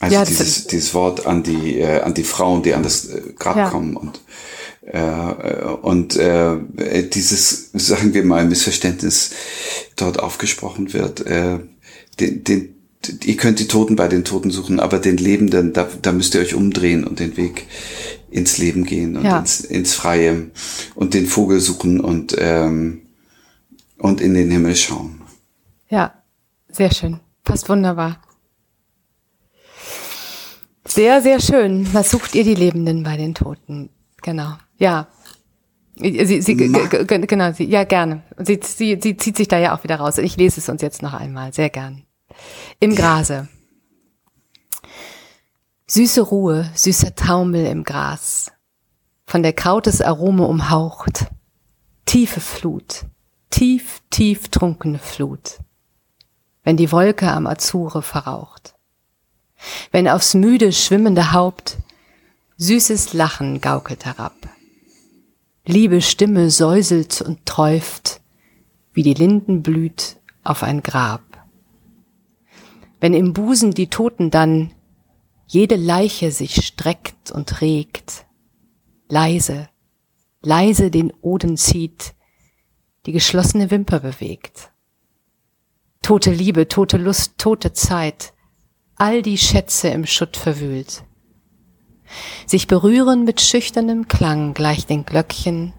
Also 0.00 0.16
ja, 0.16 0.24
dieses, 0.24 0.66
dieses 0.66 0.92
Wort 0.94 1.26
an 1.26 1.42
die, 1.42 1.78
äh, 1.78 2.00
an 2.00 2.14
die 2.14 2.24
Frauen, 2.24 2.62
die 2.62 2.74
an 2.74 2.82
das 2.82 3.06
äh, 3.06 3.22
Grab 3.38 3.56
ja. 3.56 3.70
kommen 3.70 3.96
und 3.96 4.20
äh, 4.86 5.64
und 5.82 6.16
äh, 6.16 6.58
dieses, 7.08 7.70
sagen 7.72 8.12
wir 8.12 8.24
mal, 8.24 8.44
Missverständnis 8.44 9.30
dort 9.96 10.18
aufgesprochen 10.18 10.92
wird, 10.92 11.24
äh, 11.26 11.60
den, 12.20 12.44
den, 12.44 12.74
ihr 13.24 13.36
könnt 13.36 13.60
die 13.60 13.66
Toten 13.66 13.96
bei 13.96 14.08
den 14.08 14.24
Toten 14.24 14.50
suchen, 14.50 14.80
aber 14.80 14.98
den 14.98 15.16
Lebenden, 15.16 15.72
da, 15.72 15.88
da 16.02 16.12
müsst 16.12 16.34
ihr 16.34 16.42
euch 16.42 16.54
umdrehen 16.54 17.04
und 17.04 17.18
den 17.18 17.36
Weg 17.36 17.66
ins 18.30 18.58
Leben 18.58 18.84
gehen 18.84 19.16
und 19.16 19.24
ja. 19.24 19.38
ins, 19.38 19.60
ins 19.60 19.94
Freie 19.94 20.50
und 20.94 21.14
den 21.14 21.26
Vogel 21.26 21.60
suchen 21.60 22.00
und, 22.00 22.36
ähm, 22.38 23.02
und 23.98 24.20
in 24.20 24.34
den 24.34 24.50
Himmel 24.50 24.76
schauen. 24.76 25.22
Ja, 25.88 26.12
sehr 26.70 26.92
schön. 26.92 27.20
Passt 27.42 27.68
wunderbar. 27.68 28.20
Sehr, 30.86 31.22
sehr 31.22 31.40
schön. 31.40 31.92
Was 31.94 32.10
sucht 32.10 32.34
ihr 32.34 32.44
die 32.44 32.54
Lebenden 32.54 33.02
bei 33.02 33.16
den 33.16 33.34
Toten? 33.34 33.90
Genau. 34.22 34.54
Ja. 34.78 35.08
Sie, 35.96 36.42
sie, 36.42 36.56
genau, 36.56 37.52
sie, 37.52 37.64
ja, 37.64 37.84
gerne. 37.84 38.22
Sie, 38.38 38.58
sie, 38.62 38.98
sie 39.00 39.16
zieht 39.16 39.36
sich 39.36 39.46
da 39.46 39.58
ja 39.58 39.76
auch 39.76 39.84
wieder 39.84 39.96
raus. 39.96 40.18
Ich 40.18 40.36
lese 40.36 40.60
es 40.60 40.68
uns 40.68 40.82
jetzt 40.82 41.02
noch 41.02 41.14
einmal, 41.14 41.52
sehr 41.52 41.70
gern. 41.70 42.02
Im 42.80 42.96
Grase. 42.96 43.48
Süße 45.86 46.22
Ruhe, 46.22 46.68
süßer 46.74 47.14
Taumel 47.14 47.66
im 47.66 47.84
Gras, 47.84 48.50
von 49.26 49.42
der 49.42 49.52
Krautes 49.52 50.00
Arome 50.00 50.46
umhaucht. 50.46 51.26
Tiefe 52.06 52.40
Flut, 52.40 53.06
tief, 53.50 54.00
tief 54.10 54.48
trunkene 54.48 54.98
Flut, 54.98 55.58
wenn 56.64 56.76
die 56.76 56.90
Wolke 56.90 57.30
am 57.30 57.46
Azure 57.46 58.02
verraucht. 58.02 58.73
Wenn 59.90 60.08
aufs 60.08 60.34
müde, 60.34 60.72
schwimmende 60.72 61.32
Haupt 61.32 61.78
süßes 62.56 63.14
Lachen 63.14 63.60
gaukelt 63.60 64.04
herab 64.04 64.34
Liebe 65.66 66.02
Stimme 66.02 66.50
säuselt 66.50 67.22
und 67.22 67.46
träuft, 67.46 68.20
wie 68.92 69.02
die 69.02 69.14
Linden 69.14 69.62
blüht 69.62 70.18
auf 70.42 70.62
ein 70.62 70.82
Grab. 70.82 71.22
Wenn 73.00 73.14
im 73.14 73.32
Busen 73.32 73.70
die 73.70 73.88
Toten 73.88 74.30
dann 74.30 74.72
jede 75.46 75.76
Leiche 75.76 76.32
sich 76.32 76.66
streckt 76.66 77.30
und 77.30 77.62
regt, 77.62 78.26
leise, 79.08 79.70
leise 80.42 80.90
den 80.90 81.14
Oden 81.22 81.56
zieht, 81.56 82.12
die 83.06 83.12
geschlossene 83.12 83.70
Wimper 83.70 84.00
bewegt. 84.00 84.70
Tote 86.02 86.30
Liebe, 86.30 86.68
tote 86.68 86.98
Lust, 86.98 87.38
tote 87.38 87.72
Zeit, 87.72 88.33
all 88.96 89.22
die 89.22 89.38
Schätze 89.38 89.88
im 89.88 90.06
Schutt 90.06 90.36
verwühlt. 90.36 91.04
Sich 92.46 92.66
berühren 92.66 93.24
mit 93.24 93.40
schüchternem 93.40 94.08
Klang 94.08 94.54
gleich 94.54 94.86
den 94.86 95.04
Glöckchen 95.04 95.72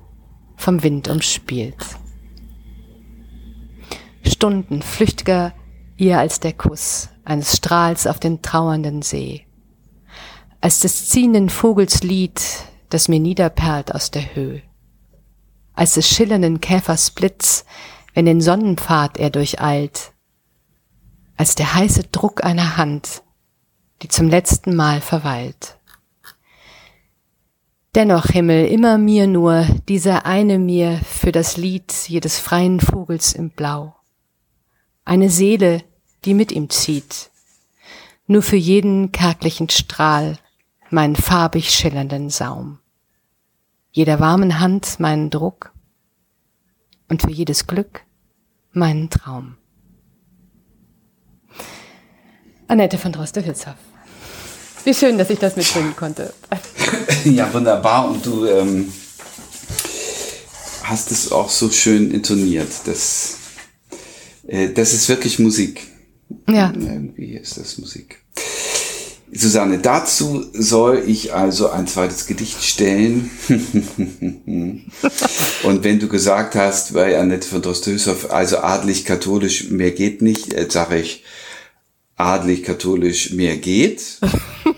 vom 0.58 0.84
Wind 0.84 1.08
umspielt. 1.08 1.78
Stunden 4.26 4.82
flüchtiger 4.82 5.54
ihr 5.98 6.20
als 6.20 6.40
der 6.40 6.54
Kuss 6.54 7.10
eines 7.24 7.56
Strahls 7.56 8.08
auf 8.08 8.20
den 8.20 8.42
trauernden 8.42 9.02
See, 9.02 9.46
als 10.62 10.80
des 10.80 11.10
ziehenden 11.10 11.50
Vogels 11.50 12.04
Lied, 12.04 12.42
das 12.90 13.08
mir 13.08 13.20
niederperlt 13.20 13.94
aus 13.94 14.12
der 14.12 14.36
Höhe, 14.36 14.62
als 15.74 15.94
des 15.94 16.10
schillernden 16.10 16.60
Käfers 16.60 17.12
Blitz, 17.12 17.66
wenn 18.14 18.26
den 18.26 18.42
Sonnenpfad 18.42 19.18
er 19.18 19.30
durcheilt, 19.30 20.12
als 21.38 21.56
der 21.56 21.74
heiße 21.74 22.06
Druck 22.12 22.44
einer 22.44 22.78
Hand, 22.78 23.24
die 24.02 24.08
zum 24.08 24.30
letzten 24.30 24.76
Mal 24.76 25.02
verweilt. 25.02 25.78
Dennoch, 27.96 28.26
Himmel, 28.26 28.68
immer 28.68 28.98
mir 28.98 29.26
nur, 29.26 29.66
dieser 29.88 30.26
eine 30.26 30.60
mir 30.60 31.00
für 31.06 31.32
das 31.32 31.56
Lied 31.56 31.94
jedes 32.08 32.40
freien 32.40 32.82
Vogels 32.82 33.34
im 33.34 33.52
Blau. 33.52 33.96
Eine 35.06 35.30
Seele, 35.30 35.82
die 36.26 36.34
mit 36.34 36.52
ihm 36.52 36.70
zieht, 36.70 37.32
nur 38.28 38.42
für 38.42 38.58
jeden 38.58 39.14
kärglichen 39.14 39.70
Strahl 39.70 40.38
meinen 40.90 41.16
farbig 41.16 41.70
schillernden 41.70 42.30
Saum. 42.30 42.80
Jeder 43.92 44.20
warmen 44.20 44.60
Hand 44.60 45.00
meinen 45.00 45.30
Druck 45.30 45.72
und 47.08 47.22
für 47.22 47.32
jedes 47.32 47.66
Glück 47.66 48.02
meinen 48.74 49.10
Traum. 49.10 49.56
Annette 52.68 52.98
von 52.98 53.12
Droste-Hülshoff. 53.12 53.76
Wie 54.84 54.94
schön, 54.94 55.18
dass 55.18 55.30
ich 55.30 55.40
das 55.40 55.56
mitbringen 55.56 55.96
konnte. 55.96 56.34
ja, 57.26 57.52
wunderbar. 57.54 58.10
Und 58.10 58.26
du 58.26 58.46
ähm, 58.46 58.92
hast 60.84 61.12
es 61.12 61.32
auch 61.32 61.50
so 61.50 61.70
schön 61.70 62.12
intoniert. 62.12 62.70
Das, 62.86 63.38
äh, 64.48 64.70
das 64.70 64.94
ist 64.94 65.10
wirklich 65.10 65.40
Musik. 65.40 65.82
Ja. 66.50 66.72
Irgendwie 66.76 67.36
ist 67.36 67.58
das 67.58 67.78
Musik. 67.78 68.22
Susanne, 69.32 69.80
dazu 69.80 70.46
soll 70.54 71.04
ich 71.06 71.34
also 71.34 71.70
ein 71.70 71.88
zweites 71.88 72.26
Gedicht 72.26 72.64
stellen. 72.64 73.32
Und 75.64 75.84
wenn 75.84 76.00
du 76.00 76.08
gesagt 76.08 76.56
hast, 76.56 76.94
bei 76.94 77.20
Annette 77.20 77.48
von 77.48 77.62
Droste-Hülshoff, 77.62 78.32
also 78.32 78.60
adlig, 78.60 79.04
katholisch, 79.04 79.70
mehr 79.72 79.92
geht 79.92 80.22
nicht, 80.22 80.54
äh, 80.54 80.68
sage 80.70 81.00
ich, 81.00 81.24
adlig, 82.16 82.64
katholisch, 82.64 83.32
mehr 83.32 83.58
geht. 83.58 84.20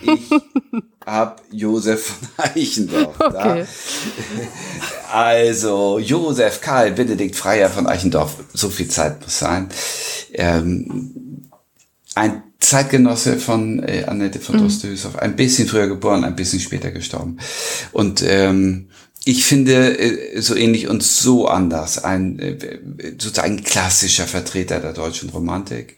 Ich 0.02 0.30
hab 1.06 1.42
Josef 1.52 2.06
von 2.06 2.28
Eichendorff 2.38 3.20
okay. 3.20 3.32
da. 3.34 3.68
Also 5.12 6.00
Josef 6.00 6.62
Karl 6.62 6.92
Benedikt 6.92 7.36
Freier 7.36 7.70
von 7.70 7.88
Eichendorff, 7.88 8.36
so 8.54 8.70
viel 8.70 8.88
Zeit 8.88 9.22
muss 9.22 9.40
sein. 9.40 9.70
Ähm, 10.34 11.48
ein 12.16 12.44
Zeitgenosse 12.60 13.38
von 13.38 13.84
äh, 13.84 14.06
Annette 14.08 14.40
von 14.40 14.58
Droste-Hülshoff, 14.58 15.18
ein 15.18 15.36
bisschen 15.36 15.68
früher 15.68 15.88
geboren, 15.88 16.24
ein 16.24 16.36
bisschen 16.36 16.60
später 16.60 16.92
gestorben. 16.92 17.38
Und 17.92 18.24
ähm, 18.28 18.90
ich 19.24 19.46
finde 19.46 19.98
äh, 20.00 20.42
so 20.42 20.56
ähnlich 20.56 20.88
und 20.88 21.04
so 21.04 21.48
anders 21.48 22.04
ein 22.04 22.40
äh, 22.40 22.80
sozusagen 23.20 23.64
klassischer 23.64 24.26
Vertreter 24.26 24.80
der 24.80 24.94
deutschen 24.94 25.30
Romantik 25.30 25.98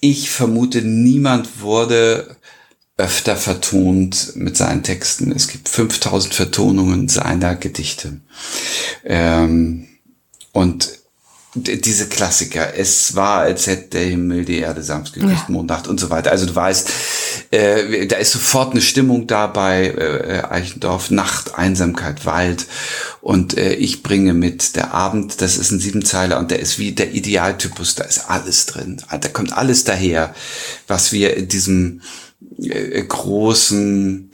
ich 0.00 0.30
vermute, 0.30 0.82
niemand 0.82 1.60
wurde 1.60 2.36
öfter 2.96 3.36
vertont 3.36 4.32
mit 4.36 4.56
seinen 4.56 4.82
Texten. 4.82 5.32
Es 5.32 5.48
gibt 5.48 5.68
5000 5.68 6.34
Vertonungen 6.34 7.08
seiner 7.08 7.54
Gedichte. 7.54 8.20
Ähm, 9.04 9.88
und 10.52 10.98
diese 11.56 12.06
Klassiker, 12.08 12.74
es 12.76 13.14
war, 13.14 13.40
als 13.40 13.66
hätte 13.66 13.98
der 13.98 14.04
Himmel 14.04 14.44
die 14.44 14.58
Erde 14.58 14.82
sanft 14.82 15.14
geküsst, 15.14 15.44
ja. 15.48 15.52
Mondnacht 15.52 15.88
und 15.88 15.98
so 15.98 16.10
weiter. 16.10 16.30
Also 16.30 16.46
du 16.46 16.54
weißt, 16.54 16.90
äh, 17.50 18.06
da 18.06 18.16
ist 18.16 18.32
sofort 18.32 18.72
eine 18.72 18.80
Stimmung 18.80 19.26
da 19.26 19.46
bei 19.46 19.86
äh, 19.88 20.42
Eichendorf, 20.48 21.10
Nacht, 21.10 21.56
Einsamkeit, 21.56 22.26
Wald 22.26 22.66
Und 23.20 23.56
äh, 23.56 23.74
ich 23.74 24.02
bringe 24.02 24.34
mit 24.34 24.76
der 24.76 24.94
Abend, 24.94 25.40
das 25.40 25.56
ist 25.56 25.70
ein 25.72 25.80
Siebenzeiler 25.80 26.38
und 26.38 26.50
der 26.50 26.60
ist 26.60 26.78
wie 26.78 26.92
der 26.92 27.12
Idealtypus, 27.12 27.94
da 27.96 28.04
ist 28.04 28.30
alles 28.30 28.66
drin. 28.66 29.02
Da 29.10 29.28
kommt 29.28 29.52
alles 29.52 29.84
daher, 29.84 30.34
was 30.86 31.12
wir 31.12 31.36
in 31.36 31.48
diesem 31.48 32.02
äh, 32.58 33.02
großen 33.02 34.30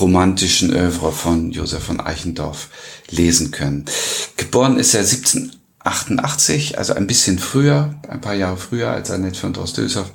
romantischen 0.00 0.72
Övre 0.74 1.12
von 1.12 1.52
Josef 1.52 1.84
von 1.84 2.00
Eichendorff 2.00 2.68
lesen 3.10 3.52
können. 3.52 3.84
Geboren 4.36 4.78
ist 4.78 4.94
er 4.94 5.04
1788, 5.86 6.78
also 6.78 6.94
ein 6.94 7.06
bisschen 7.06 7.38
früher, 7.38 7.94
ein 8.08 8.20
paar 8.20 8.34
Jahre 8.34 8.56
früher 8.56 8.90
als 8.90 9.10
Annette 9.10 9.38
von 9.38 9.52
Droste-Hülshoff, 9.52 10.10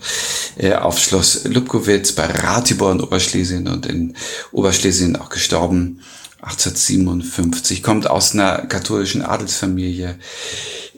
äh, 0.58 0.74
auf 0.74 1.00
Schloss 1.00 1.46
Lubkowitz 1.46 2.12
bei 2.12 2.26
Ratibor 2.26 2.92
in 2.92 3.00
Oberschlesien 3.00 3.68
und 3.68 3.86
in 3.86 4.16
Oberschlesien 4.52 5.16
auch 5.16 5.30
gestorben 5.30 6.02
1857, 6.42 7.84
kommt 7.84 8.10
aus 8.10 8.34
einer 8.34 8.66
katholischen 8.66 9.22
Adelsfamilie. 9.22 10.18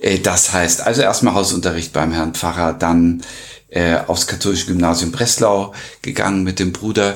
Äh, 0.02 0.20
das 0.20 0.54
heißt, 0.54 0.82
also 0.82 1.02
erstmal 1.02 1.36
Hausunterricht 1.36 1.94
beim 1.94 2.12
Herrn 2.12 2.34
Pfarrer, 2.34 2.74
dann 2.74 3.22
äh, 3.70 3.98
aufs 4.08 4.28
katholische 4.28 4.68
Gymnasium 4.68 5.12
Breslau 5.12 5.74
gegangen 6.02 6.44
mit 6.44 6.60
dem 6.60 6.74
Bruder. 6.74 7.16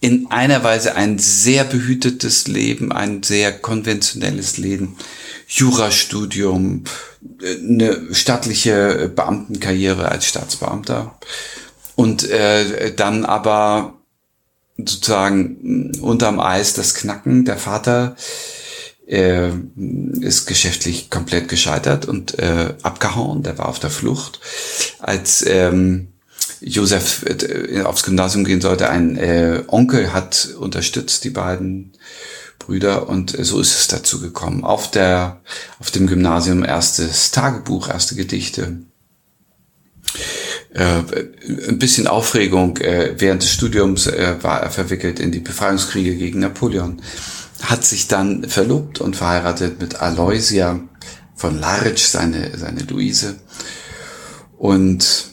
In 0.00 0.30
einer 0.30 0.64
Weise 0.64 0.96
ein 0.96 1.18
sehr 1.18 1.64
behütetes 1.64 2.48
Leben, 2.48 2.90
ein 2.90 3.22
sehr 3.22 3.52
konventionelles 3.52 4.56
Leben. 4.56 4.96
Jurastudium, 5.50 6.84
eine 7.42 8.14
staatliche 8.14 9.10
Beamtenkarriere 9.14 10.08
als 10.08 10.26
Staatsbeamter. 10.26 11.18
Und 11.96 12.28
äh, 12.30 12.94
dann 12.94 13.24
aber 13.24 13.94
sozusagen 14.76 15.92
unterm 16.00 16.38
Eis 16.38 16.72
das 16.72 16.94
Knacken. 16.94 17.44
Der 17.44 17.58
Vater 17.58 18.14
äh, 19.06 19.50
ist 20.20 20.46
geschäftlich 20.46 21.10
komplett 21.10 21.48
gescheitert 21.48 22.06
und 22.06 22.38
äh, 22.38 22.74
abgehauen. 22.82 23.42
Der 23.42 23.58
war 23.58 23.68
auf 23.68 23.80
der 23.80 23.90
Flucht. 23.90 24.40
Als 25.00 25.44
ähm, 25.46 26.12
Josef 26.60 27.24
äh, 27.24 27.82
aufs 27.82 28.04
Gymnasium 28.04 28.44
gehen 28.44 28.60
sollte, 28.60 28.88
ein 28.88 29.16
äh, 29.16 29.64
Onkel 29.66 30.12
hat 30.12 30.54
unterstützt 30.58 31.24
die 31.24 31.30
beiden 31.30 31.92
Brüder 32.60 33.08
und 33.08 33.36
so 33.36 33.58
ist 33.58 33.76
es 33.76 33.88
dazu 33.88 34.20
gekommen. 34.20 34.62
Auf 34.62 34.90
der 34.90 35.40
auf 35.80 35.90
dem 35.90 36.06
Gymnasium 36.06 36.64
erstes 36.64 37.32
Tagebuch, 37.32 37.88
erste 37.88 38.14
Gedichte. 38.14 38.82
Äh, 40.72 41.02
ein 41.68 41.78
bisschen 41.78 42.06
Aufregung 42.06 42.76
äh, 42.76 43.14
während 43.18 43.42
des 43.42 43.52
Studiums 43.52 44.06
äh, 44.06 44.36
war 44.42 44.60
er 44.60 44.70
verwickelt 44.70 45.18
in 45.18 45.32
die 45.32 45.40
Befreiungskriege 45.40 46.14
gegen 46.14 46.38
Napoleon, 46.38 47.02
hat 47.62 47.84
sich 47.84 48.06
dann 48.06 48.48
verlobt 48.48 49.00
und 49.00 49.16
verheiratet 49.16 49.80
mit 49.80 50.00
Aloysia 50.00 50.78
von 51.34 51.58
Larch, 51.58 52.08
seine, 52.08 52.56
seine 52.56 52.82
Luise, 52.82 53.36
und 54.58 55.30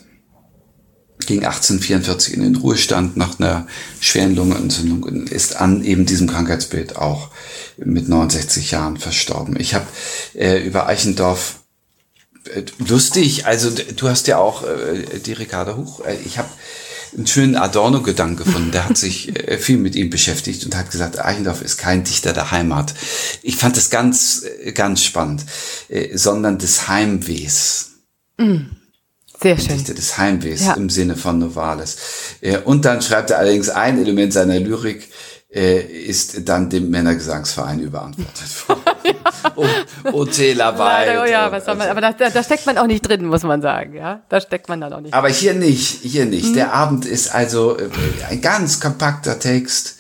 ging 1.28 1.46
1844 1.46 2.34
in 2.34 2.42
den 2.42 2.56
Ruhestand 2.56 3.18
nach 3.18 3.40
einer 3.40 3.68
schweren 4.00 4.36
Lungenentzündung 4.36 5.04
und 5.04 5.30
ist 5.30 5.58
an 5.58 5.84
eben 5.84 6.06
diesem 6.06 6.28
Krankheitsbild 6.28 6.96
auch 6.96 7.30
mit 7.78 8.10
69 8.10 8.72
Jahren 8.72 8.98
verstorben. 8.98 9.60
Ich 9.60 9.76
habe 9.76 9.86
äh, 10.34 10.66
über 10.66 10.88
Eichendorff 10.88 11.60
äh, 12.56 12.64
lustig. 12.80 13.46
Also 13.46 13.70
du 13.70 14.10
hast 14.10 14.28
ja 14.28 14.38
auch 14.38 14.64
äh, 14.64 15.20
die 15.20 15.34
Ricarda 15.34 15.76
Huch. 15.76 16.04
Äh, 16.06 16.18
ich 16.26 16.38
habe 16.38 16.50
einen 17.16 17.28
schönen 17.28 17.56
Adorno-Gedanken 17.56 18.38
gefunden. 18.38 18.72
Der 18.72 18.88
hat 18.88 18.98
sich 18.98 19.36
äh, 19.36 19.58
viel 19.58 19.78
mit 19.78 19.96
ihm 19.96 20.10
beschäftigt 20.10 20.66
und 20.66 20.76
hat 20.76 20.92
gesagt, 20.92 21.20
Eichendorff 21.20 21.62
ist 21.62 21.78
kein 21.78 22.04
Dichter 22.04 22.34
der 22.34 22.52
Heimat. 22.52 22.94
Ich 23.42 23.58
fand 23.58 23.78
das 23.78 23.90
ganz, 23.90 24.46
ganz 24.74 25.04
spannend, 25.04 25.46
sondern 26.14 26.58
des 26.58 26.88
Heimwehs. 26.88 27.92
Mm. 28.38 28.77
Sehr 29.42 29.58
schön. 29.58 29.78
Dichter 29.78 29.94
des 29.94 30.18
Heimwehs 30.18 30.66
ja. 30.66 30.74
im 30.74 30.90
Sinne 30.90 31.16
von 31.16 31.40
Novales. 31.40 31.98
Äh, 32.42 32.58
und 32.60 32.86
dann 32.86 33.02
schreibt 33.02 33.30
er 33.30 33.40
allerdings 33.40 33.70
ein 33.70 34.00
Element 34.00 34.34
seiner 34.34 34.60
Lyrik, 34.60 35.10
äh, 35.50 35.80
ist 35.80 36.48
dann 36.48 36.70
dem 36.70 36.90
Männergesangsverein 36.90 37.80
überantwortet 37.80 38.68
worden. 38.68 39.16
Hotelarbeid. 40.12 41.20
Oh 41.22 41.26
ja, 41.26 41.52
was 41.52 41.66
soll 41.66 41.76
man, 41.76 41.90
aber 41.90 42.02
da, 42.02 42.12
da, 42.12 42.44
steckt 42.44 42.66
man 42.66 42.78
auch 42.78 42.88
nicht 42.88 43.08
drin, 43.08 43.26
muss 43.26 43.44
man 43.44 43.62
sagen. 43.62 43.94
Ja, 43.96 44.24
da 44.30 44.42
steckt 44.42 44.68
man 44.70 44.82
dann 44.82 44.92
auch 44.94 45.02
nicht. 45.02 45.14
Aber 45.14 45.30
hier 45.30 45.54
nicht, 45.54 46.02
hier 46.02 46.26
nicht. 46.26 46.50
Mhm. 46.50 46.54
Der 46.54 46.74
Abend 46.74 47.06
ist 47.06 47.34
also 47.34 47.78
äh, 47.78 47.90
ein 48.30 48.42
ganz 48.42 48.80
kompakter 48.80 49.40
Text. 49.40 49.96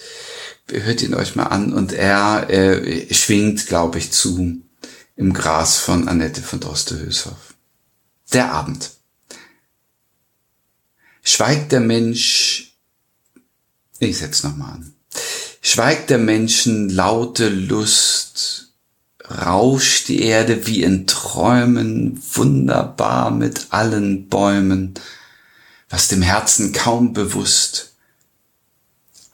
Hört 0.70 1.02
ihn 1.02 1.14
euch 1.14 1.36
mal 1.36 1.46
an 1.46 1.74
und 1.74 1.94
er 1.94 2.50
äh, 2.50 3.14
schwingt, 3.14 3.68
glaube 3.68 4.00
ich, 4.00 4.12
zu 4.12 4.58
im 5.16 5.34
Gras 5.34 5.78
von 5.78 6.10
Annette 6.10 6.42
von 6.42 6.60
Droste-Hülshoff. 6.60 7.56
Der 8.34 8.52
Abend. 8.52 8.97
Schweigt 11.30 11.74
der 11.74 11.82
Mensch, 11.82 12.78
ich 14.00 14.18
setz 14.18 14.44
noch 14.44 14.56
mal 14.56 14.72
an. 14.72 14.94
Schweigt 15.62 16.10
der 16.10 16.20
Menschen 16.20 16.90
laute 16.90 17.50
Lust, 17.50 18.70
rauscht 19.30 20.08
die 20.08 20.22
Erde 20.22 20.68
wie 20.68 20.84
in 20.84 21.06
Träumen, 21.06 22.24
wunderbar 22.32 23.30
mit 23.32 23.68
allen 23.72 24.30
Bäumen, 24.30 24.94
was 25.90 26.08
dem 26.08 26.22
Herzen 26.22 26.72
kaum 26.72 27.12
bewusst. 27.12 27.92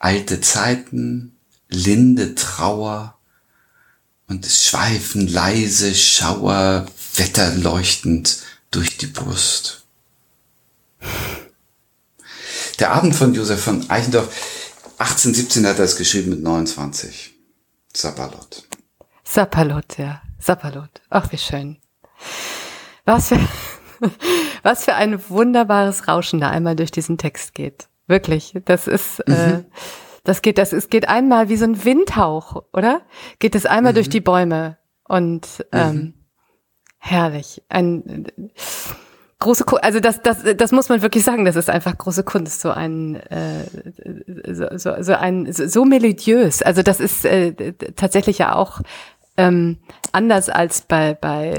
Alte 0.00 0.40
Zeiten, 0.40 1.36
linde 1.68 2.34
Trauer, 2.34 3.16
und 4.26 4.44
es 4.44 4.66
schweifen 4.66 5.28
leise 5.28 5.94
Schauer 5.94 6.86
wetterleuchtend 7.14 8.40
durch 8.72 8.96
die 8.96 9.06
Brust. 9.06 9.84
Der 12.80 12.92
Abend 12.92 13.14
von 13.14 13.34
Josef 13.34 13.62
von 13.62 13.88
Eichendorff 13.88 14.28
1817 14.98 15.66
hat 15.66 15.78
er 15.78 15.84
es 15.84 15.96
geschrieben 15.96 16.30
mit 16.30 16.42
29. 16.42 17.34
Sapperlot. 17.92 18.68
Sapperlot, 19.22 19.98
ja. 19.98 20.22
Sapperlot. 20.38 21.02
Ach, 21.10 21.30
wie 21.32 21.38
schön. 21.38 21.78
Was 23.04 23.28
für, 23.28 23.40
was 24.62 24.84
für 24.84 24.94
ein 24.94 25.28
wunderbares 25.28 26.08
Rauschen 26.08 26.40
da 26.40 26.50
einmal 26.50 26.76
durch 26.76 26.90
diesen 26.90 27.18
Text 27.18 27.54
geht. 27.54 27.88
Wirklich. 28.06 28.54
Das 28.64 28.86
ist, 28.86 29.20
äh, 29.20 29.30
mhm. 29.30 29.54
äh, 29.60 29.64
das 30.24 30.42
geht, 30.42 30.58
das 30.58 30.72
ist, 30.72 30.90
geht 30.90 31.08
einmal 31.08 31.48
wie 31.48 31.56
so 31.56 31.64
ein 31.64 31.84
Windhauch, 31.84 32.64
oder? 32.72 33.02
Geht 33.38 33.54
es 33.54 33.66
einmal 33.66 33.92
mhm. 33.92 33.96
durch 33.96 34.08
die 34.08 34.20
Bäume 34.20 34.78
und 35.06 35.66
ähm, 35.72 35.94
mhm. 35.94 36.14
herrlich. 36.98 37.62
Ein 37.68 38.26
große 39.44 39.64
Kunst, 39.64 39.84
also 39.84 40.00
das, 40.00 40.22
das, 40.22 40.38
das 40.56 40.72
muss 40.72 40.88
man 40.88 41.02
wirklich 41.02 41.22
sagen, 41.22 41.44
das 41.44 41.54
ist 41.54 41.68
einfach 41.68 41.96
große 41.96 42.24
Kunst, 42.24 42.62
so 42.62 42.70
ein, 42.70 43.16
äh, 43.16 43.64
so, 44.50 44.66
so, 44.76 45.02
so 45.02 45.12
ein, 45.14 45.52
so, 45.52 45.68
so 45.68 45.84
melodiös. 45.84 46.62
Also 46.62 46.82
das 46.82 46.98
ist 46.98 47.24
äh, 47.26 47.74
tatsächlich 47.94 48.38
ja 48.38 48.54
auch 48.54 48.80
ähm, 49.36 49.76
anders 50.12 50.48
als 50.48 50.82
bei, 50.82 51.14
bei 51.14 51.52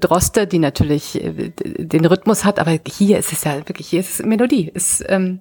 Droste, 0.00 0.46
die 0.48 0.58
natürlich 0.58 1.22
äh, 1.22 1.52
den 1.60 2.04
Rhythmus 2.04 2.44
hat, 2.44 2.58
aber 2.58 2.76
hier 2.86 3.18
ist 3.18 3.32
es 3.32 3.44
ja 3.44 3.56
wirklich, 3.68 3.86
hier 3.86 4.00
ist 4.00 4.20
es 4.20 4.26
Melodie. 4.26 4.68
Ist, 4.74 5.04
ähm, 5.08 5.40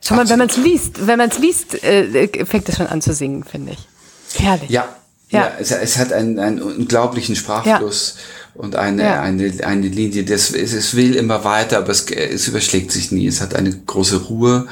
schon 0.00 0.16
mal, 0.16 0.28
wenn 0.30 0.38
man 0.38 0.48
es 0.48 0.56
liest, 0.56 1.06
wenn 1.06 1.18
man 1.18 1.28
es 1.28 1.38
liest, 1.38 1.84
äh, 1.84 2.46
fängt 2.46 2.68
es 2.68 2.76
schon 2.76 2.86
an 2.86 3.02
zu 3.02 3.12
singen, 3.12 3.44
finde 3.44 3.72
ich. 3.72 4.42
Herrlich. 4.42 4.70
Ja, 4.70 4.88
ja, 5.30 5.40
ja 5.40 5.52
es, 5.58 5.70
es, 5.70 5.98
hat 5.98 6.12
einen, 6.12 6.38
einen 6.38 6.62
unglaublichen 6.62 7.36
Sprachfluss. 7.36 8.14
Ja 8.16 8.22
und 8.54 8.76
eine, 8.76 9.02
ja. 9.02 9.20
eine, 9.20 9.52
eine 9.64 9.88
Linie. 9.88 10.24
Das, 10.24 10.52
es, 10.52 10.72
es 10.72 10.94
will 10.94 11.14
immer 11.14 11.44
weiter, 11.44 11.78
aber 11.78 11.90
es, 11.90 12.06
es 12.08 12.48
überschlägt 12.48 12.92
sich 12.92 13.10
nie. 13.10 13.26
Es 13.26 13.40
hat 13.40 13.54
eine 13.54 13.70
große 13.70 14.24
Ruhe. 14.24 14.66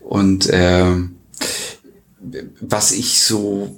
Und 0.00 0.48
äh, 0.48 0.94
was 2.60 2.92
ich 2.92 3.20
so 3.20 3.76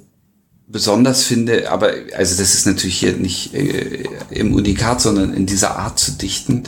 besonders 0.67 1.23
finde, 1.23 1.69
aber 1.69 1.91
also 2.15 2.37
das 2.37 2.53
ist 2.53 2.65
natürlich 2.65 2.99
hier 2.99 3.13
nicht 3.13 3.53
äh, 3.53 4.05
im 4.29 4.53
Unikat, 4.53 5.01
sondern 5.01 5.33
in 5.33 5.45
dieser 5.45 5.77
Art 5.77 5.99
zu 5.99 6.11
dichten, 6.13 6.63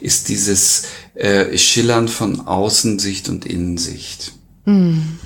ist 0.00 0.28
dieses 0.28 0.82
äh, 1.14 1.56
Schillern 1.56 2.08
von 2.08 2.46
Außensicht 2.46 3.28
und 3.28 3.46
Innensicht. 3.46 4.32
Mhm. 4.66 5.18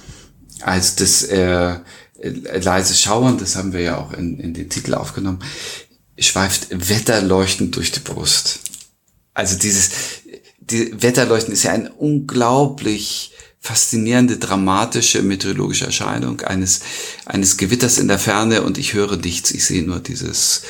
Also 0.61 0.93
das 0.99 1.25
äh, 1.25 1.77
leise 2.23 2.95
Schauern, 2.95 3.39
das 3.39 3.57
haben 3.57 3.73
wir 3.73 3.81
ja 3.81 3.99
auch 3.99 4.13
in, 4.13 4.39
in 4.39 4.55
den 4.55 4.69
Titel 4.69 4.95
aufgenommen, 4.95 5.41
schweift 6.19 6.69
wetterleuchtend 6.71 7.77
durch 7.77 7.93
die 7.93 8.01
Brust. 8.01 8.61
Also 9.33 9.57
dieses 9.59 9.91
die 10.71 11.03
Wetterleuchten 11.03 11.53
ist 11.53 11.65
ja 11.65 11.73
eine 11.73 11.93
unglaublich 11.93 13.33
faszinierende, 13.61 14.39
dramatische, 14.39 15.23
meteorologische 15.23 15.87
Erscheinung 15.87 16.41
eines, 16.41 16.81
eines 17.27 17.57
Gewitters 17.57 17.99
in 17.99 18.09
der 18.09 18.19
Ferne 18.19 18.63
und 18.63 18.79
ich 18.79 18.95
höre 18.95 19.17
nichts, 19.17 19.51
ich 19.51 19.67
sehe 19.67 19.83
nur 19.83 20.01
dieses, 20.01 20.63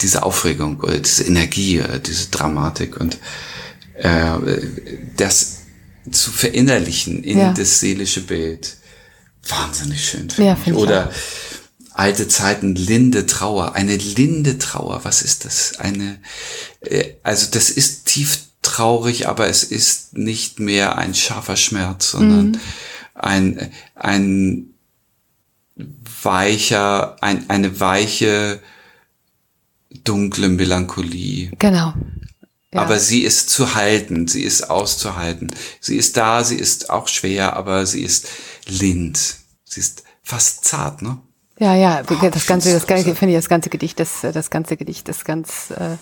diese 0.00 0.24
Aufregung 0.24 0.80
oder 0.80 0.98
diese 0.98 1.24
Energie, 1.24 1.80
oder 1.80 1.98
diese 1.98 2.30
Dramatik 2.30 2.98
und 2.98 3.18
äh, 3.94 4.38
das 5.16 5.58
zu 6.10 6.32
verinnerlichen 6.32 7.22
in 7.22 7.38
ja. 7.38 7.52
das 7.52 7.80
seelische 7.80 8.22
Bild. 8.22 8.76
Wahnsinnig 9.48 10.08
schön. 10.08 10.28
Ja, 10.38 10.56
ich. 10.64 10.72
Oder 10.72 11.10
alte 11.94 12.28
Zeiten, 12.28 12.74
linde 12.74 13.26
Trauer, 13.26 13.74
eine 13.74 13.96
linde 13.96 14.58
Trauer, 14.58 15.04
was 15.04 15.22
ist 15.22 15.44
das? 15.44 15.78
Eine, 15.78 16.18
äh, 16.80 17.14
also 17.22 17.46
das 17.50 17.70
ist 17.70 18.06
tief 18.06 18.40
traurig, 18.62 19.28
aber 19.28 19.48
es 19.48 19.62
ist 19.62 20.16
nicht 20.16 20.58
mehr 20.58 20.98
ein 20.98 21.14
scharfer 21.14 21.56
Schmerz, 21.56 22.10
sondern 22.10 22.46
mhm. 22.48 22.60
ein, 23.14 23.72
ein 23.94 24.74
weicher, 26.22 27.22
ein, 27.22 27.48
eine 27.48 27.78
weiche, 27.80 28.60
dunkle 30.02 30.48
Melancholie. 30.48 31.52
Genau. 31.58 31.94
Ja. 32.72 32.80
Aber 32.80 32.98
sie 32.98 33.22
ist 33.22 33.50
zu 33.50 33.76
halten, 33.76 34.26
sie 34.26 34.42
ist 34.42 34.68
auszuhalten. 34.68 35.52
Sie 35.80 35.96
ist 35.96 36.16
da, 36.16 36.42
sie 36.42 36.56
ist 36.56 36.90
auch 36.90 37.06
schwer, 37.06 37.54
aber 37.54 37.86
sie 37.86 38.02
ist 38.02 38.26
lind. 38.68 39.36
Sie 39.64 39.80
ist 39.80 40.04
fast 40.22 40.64
zart, 40.64 41.02
ne? 41.02 41.18
Ja, 41.58 41.76
ja, 41.76 42.02
oh, 42.10 42.28
das 42.30 42.46
ganze, 42.48 42.72
das 42.72 42.86
ganze, 42.86 43.14
finde 43.14 43.32
ich 43.32 43.38
das 43.38 43.48
ganze 43.48 43.70
Gedicht, 43.70 44.00
das, 44.00 44.22
das 44.22 44.50
ganze 44.50 44.76
Gedicht, 44.76 45.08
das 45.08 45.24
ganz, 45.24 45.70
äh, 45.70 45.96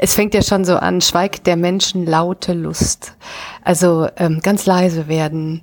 es 0.00 0.14
fängt 0.14 0.34
ja 0.34 0.42
schon 0.42 0.64
so 0.64 0.76
an, 0.76 1.00
schweigt 1.00 1.46
der 1.46 1.56
Menschen 1.56 2.04
laute 2.04 2.52
Lust. 2.52 3.14
Also 3.62 4.08
ähm, 4.16 4.40
ganz 4.42 4.66
leise 4.66 5.06
werden, 5.06 5.62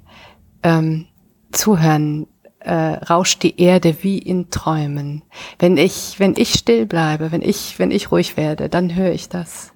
ähm, 0.63 1.07
zuhören, 1.51 2.27
äh, 2.59 2.73
rauscht 2.73 3.43
die 3.43 3.59
Erde 3.59 3.97
wie 4.01 4.17
in 4.17 4.49
Träumen. 4.49 5.23
Wenn 5.59 5.75
ich, 5.75 6.15
wenn 6.19 6.35
ich 6.37 6.53
still 6.53 6.85
bleibe, 6.85 7.33
wenn 7.33 7.41
ich, 7.41 7.77
wenn 7.79 7.91
ich 7.91 8.11
ruhig 8.11 8.37
werde, 8.37 8.69
dann 8.69 8.95
höre 8.95 9.11
ich 9.11 9.27
das. 9.27 9.72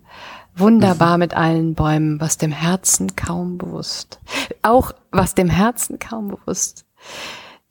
Wunderbar 0.58 1.18
mit 1.18 1.36
allen 1.36 1.76
Bäumen, 1.76 2.20
was 2.20 2.38
dem 2.38 2.52
Herzen 2.52 3.16
kaum 3.16 3.58
bewusst. 3.58 4.20
Auch 4.62 4.92
was 5.12 5.36
dem 5.36 5.50
Herzen 5.50 6.00
kaum 6.00 6.30
bewusst. 6.30 6.86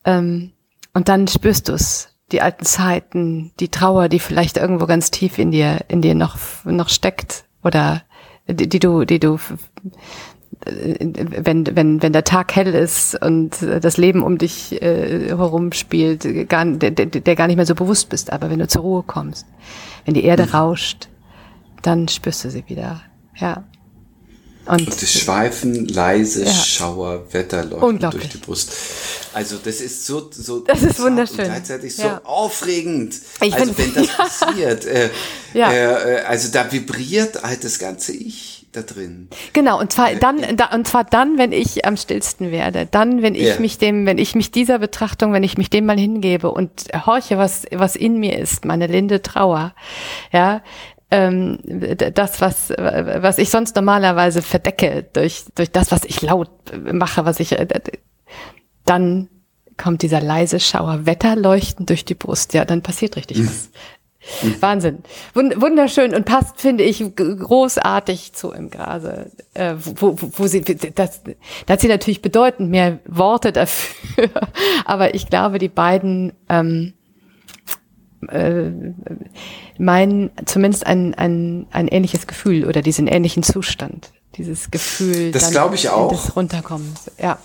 Ähm, 0.05 0.53
und 0.95 1.09
dann 1.09 1.27
spürst 1.27 1.69
du 1.69 1.73
es, 1.73 2.09
die 2.33 2.43
alten 2.43 2.65
Zeiten, 2.65 3.53
die 3.61 3.69
Trauer, 3.69 4.09
die 4.09 4.19
vielleicht 4.19 4.57
irgendwo 4.57 4.87
ganz 4.87 5.11
tief 5.11 5.39
in 5.39 5.51
dir, 5.51 5.81
in 5.89 6.01
dir 6.01 6.15
noch, 6.15 6.37
noch 6.65 6.89
steckt 6.89 7.45
oder 7.63 8.03
die, 8.49 8.69
die 8.69 8.79
du, 8.79 9.05
die 9.05 9.19
du, 9.19 9.39
wenn, 10.65 11.77
wenn, 11.77 12.03
wenn 12.03 12.13
der 12.13 12.25
Tag 12.25 12.55
hell 12.55 12.75
ist 12.75 13.21
und 13.21 13.63
das 13.63 13.97
Leben 13.97 14.23
um 14.23 14.39
dich 14.39 14.81
äh, 14.81 15.29
herum 15.29 15.73
spielt, 15.73 16.49
gar, 16.49 16.65
der, 16.65 16.91
der 16.91 17.37
gar 17.37 17.47
nicht 17.47 17.57
mehr 17.57 17.67
so 17.67 17.75
bewusst 17.75 18.09
bist, 18.09 18.33
aber 18.33 18.51
wenn 18.51 18.59
du 18.59 18.69
zur 18.69 18.83
Ruhe 18.83 19.03
kommst, 19.03 19.47
wenn 20.05 20.15
die 20.15 20.25
Erde 20.25 20.45
mhm. 20.45 20.51
rauscht, 20.51 21.09
dann 21.87 22.09
spürst 22.09 22.45
du 22.45 22.51
sie 22.51 22.65
wieder. 22.69 23.03
Ja. 23.37 23.65
Und, 24.67 24.81
und 24.81 25.01
das 25.01 25.13
Schweifen, 25.13 25.87
leise 25.87 26.45
ja. 26.45 26.51
Schauer, 26.51 27.33
Wetter 27.33 27.65
leuchten 27.65 28.11
durch 28.11 28.29
die 28.29 28.39
Brust. 28.39 28.73
Also 29.33 29.59
das 29.63 29.81
ist 29.81 30.05
so, 30.05 30.29
so 30.33 30.59
das 30.67 30.83
ist 30.83 31.01
wunderschön. 31.01 31.41
Und 31.41 31.45
gleichzeitig 31.45 31.97
ja. 31.99 32.21
so 32.25 32.29
aufregend. 32.29 33.15
Ich 33.41 33.55
also 33.55 33.79
wenn 33.79 33.95
das 33.95 34.09
passiert, 34.17 34.85
äh, 34.87 35.11
ja. 35.55 35.73
äh, 35.73 36.21
also 36.27 36.51
da 36.51 36.71
vibriert 36.73 37.45
halt 37.45 37.63
das 37.63 37.79
ganze 37.79 38.13
Ich 38.13 38.67
da 38.73 38.83
drin. 38.83 39.29
Genau 39.53 39.81
und 39.81 39.93
zwar 39.93 40.11
äh, 40.11 40.19
dann, 40.19 40.57
da, 40.57 40.75
und 40.75 40.89
zwar 40.89 41.05
dann, 41.05 41.39
wenn 41.39 41.53
ich 41.53 41.85
am 41.85 41.97
stillsten 41.97 42.51
werde, 42.51 42.87
dann, 42.91 43.23
wenn 43.23 43.37
ich 43.37 43.61
mich 43.61 43.79
dem, 43.79 44.05
wenn 44.05 44.19
ich 44.19 44.35
mich 44.35 44.51
dieser 44.51 44.81
Betrachtung, 44.81 45.33
wenn 45.33 45.45
ich 45.45 45.57
mich 45.57 45.71
dem 45.71 45.87
mal 45.87 45.99
hingebe 45.99 46.51
und 46.51 46.89
horche, 47.07 47.39
was 47.39 47.63
was 47.71 47.95
in 47.95 48.19
mir 48.19 48.39
ist, 48.39 48.65
meine 48.65 48.89
linde 48.89 49.23
Trauer, 49.23 49.75
ja, 50.33 50.61
ähm, 51.11 51.59
das, 52.15 52.41
was, 52.41 52.71
was 52.71 53.39
ich 53.39 53.51
sonst 53.51 53.77
normalerweise 53.77 54.43
verdecke 54.43 55.07
durch, 55.13 55.45
durch 55.55 55.71
das, 55.71 55.93
was 55.93 56.05
ich 56.05 56.21
laut 56.23 56.51
mache, 56.93 57.25
was 57.25 57.39
ich, 57.41 57.53
äh, 57.53 57.67
dann 58.85 59.29
kommt 59.77 60.03
dieser 60.03 60.21
leise 60.21 60.59
Schauer, 60.59 61.07
Wetter 61.07 61.37
leuchten 61.37 61.87
durch 61.87 62.05
die 62.05 62.15
Brust. 62.15 62.55
Ja, 62.55 62.65
dann 62.65 62.83
passiert 62.83 63.17
richtig 63.17 63.47
was. 63.47 63.71
Mhm. 64.43 64.57
Wahnsinn. 64.61 64.99
Wunderschön 65.35 66.15
und 66.15 66.25
passt, 66.25 66.61
finde 66.61 66.83
ich, 66.85 67.05
großartig 67.15 68.33
zu 68.33 68.51
im 68.51 68.71
Grase. 68.71 69.31
Äh, 69.55 69.75
wo, 69.77 70.21
wo, 70.21 70.31
wo 70.33 70.47
sie, 70.47 70.63
das, 70.63 71.23
da 71.67 71.73
hat 71.73 71.81
sie 71.81 71.89
natürlich 71.89 72.23
bedeutend 72.23 72.71
mehr 72.71 72.99
Worte 73.07 73.53
dafür. 73.53 74.29
Aber 74.85 75.15
ich 75.15 75.29
glaube, 75.29 75.59
die 75.59 75.69
beiden 75.69 76.33
ähm, 76.49 76.95
äh, 78.29 78.71
meinen 79.79 80.31
zumindest 80.45 80.87
ein, 80.87 81.15
ein, 81.15 81.67
ein 81.71 81.89
ähnliches 81.89 82.27
Gefühl 82.27 82.65
oder 82.67 82.83
diesen 82.83 83.07
ähnlichen 83.07 83.43
Zustand. 83.43 84.11
Dieses 84.37 84.71
Gefühl 84.71 85.33
das 85.33 85.51
glaube 85.51 85.77
ich 85.77 85.89
auch. 85.89 86.13
des 86.13 86.37
Runterkommens. 86.37 87.11
Ja. 87.21 87.39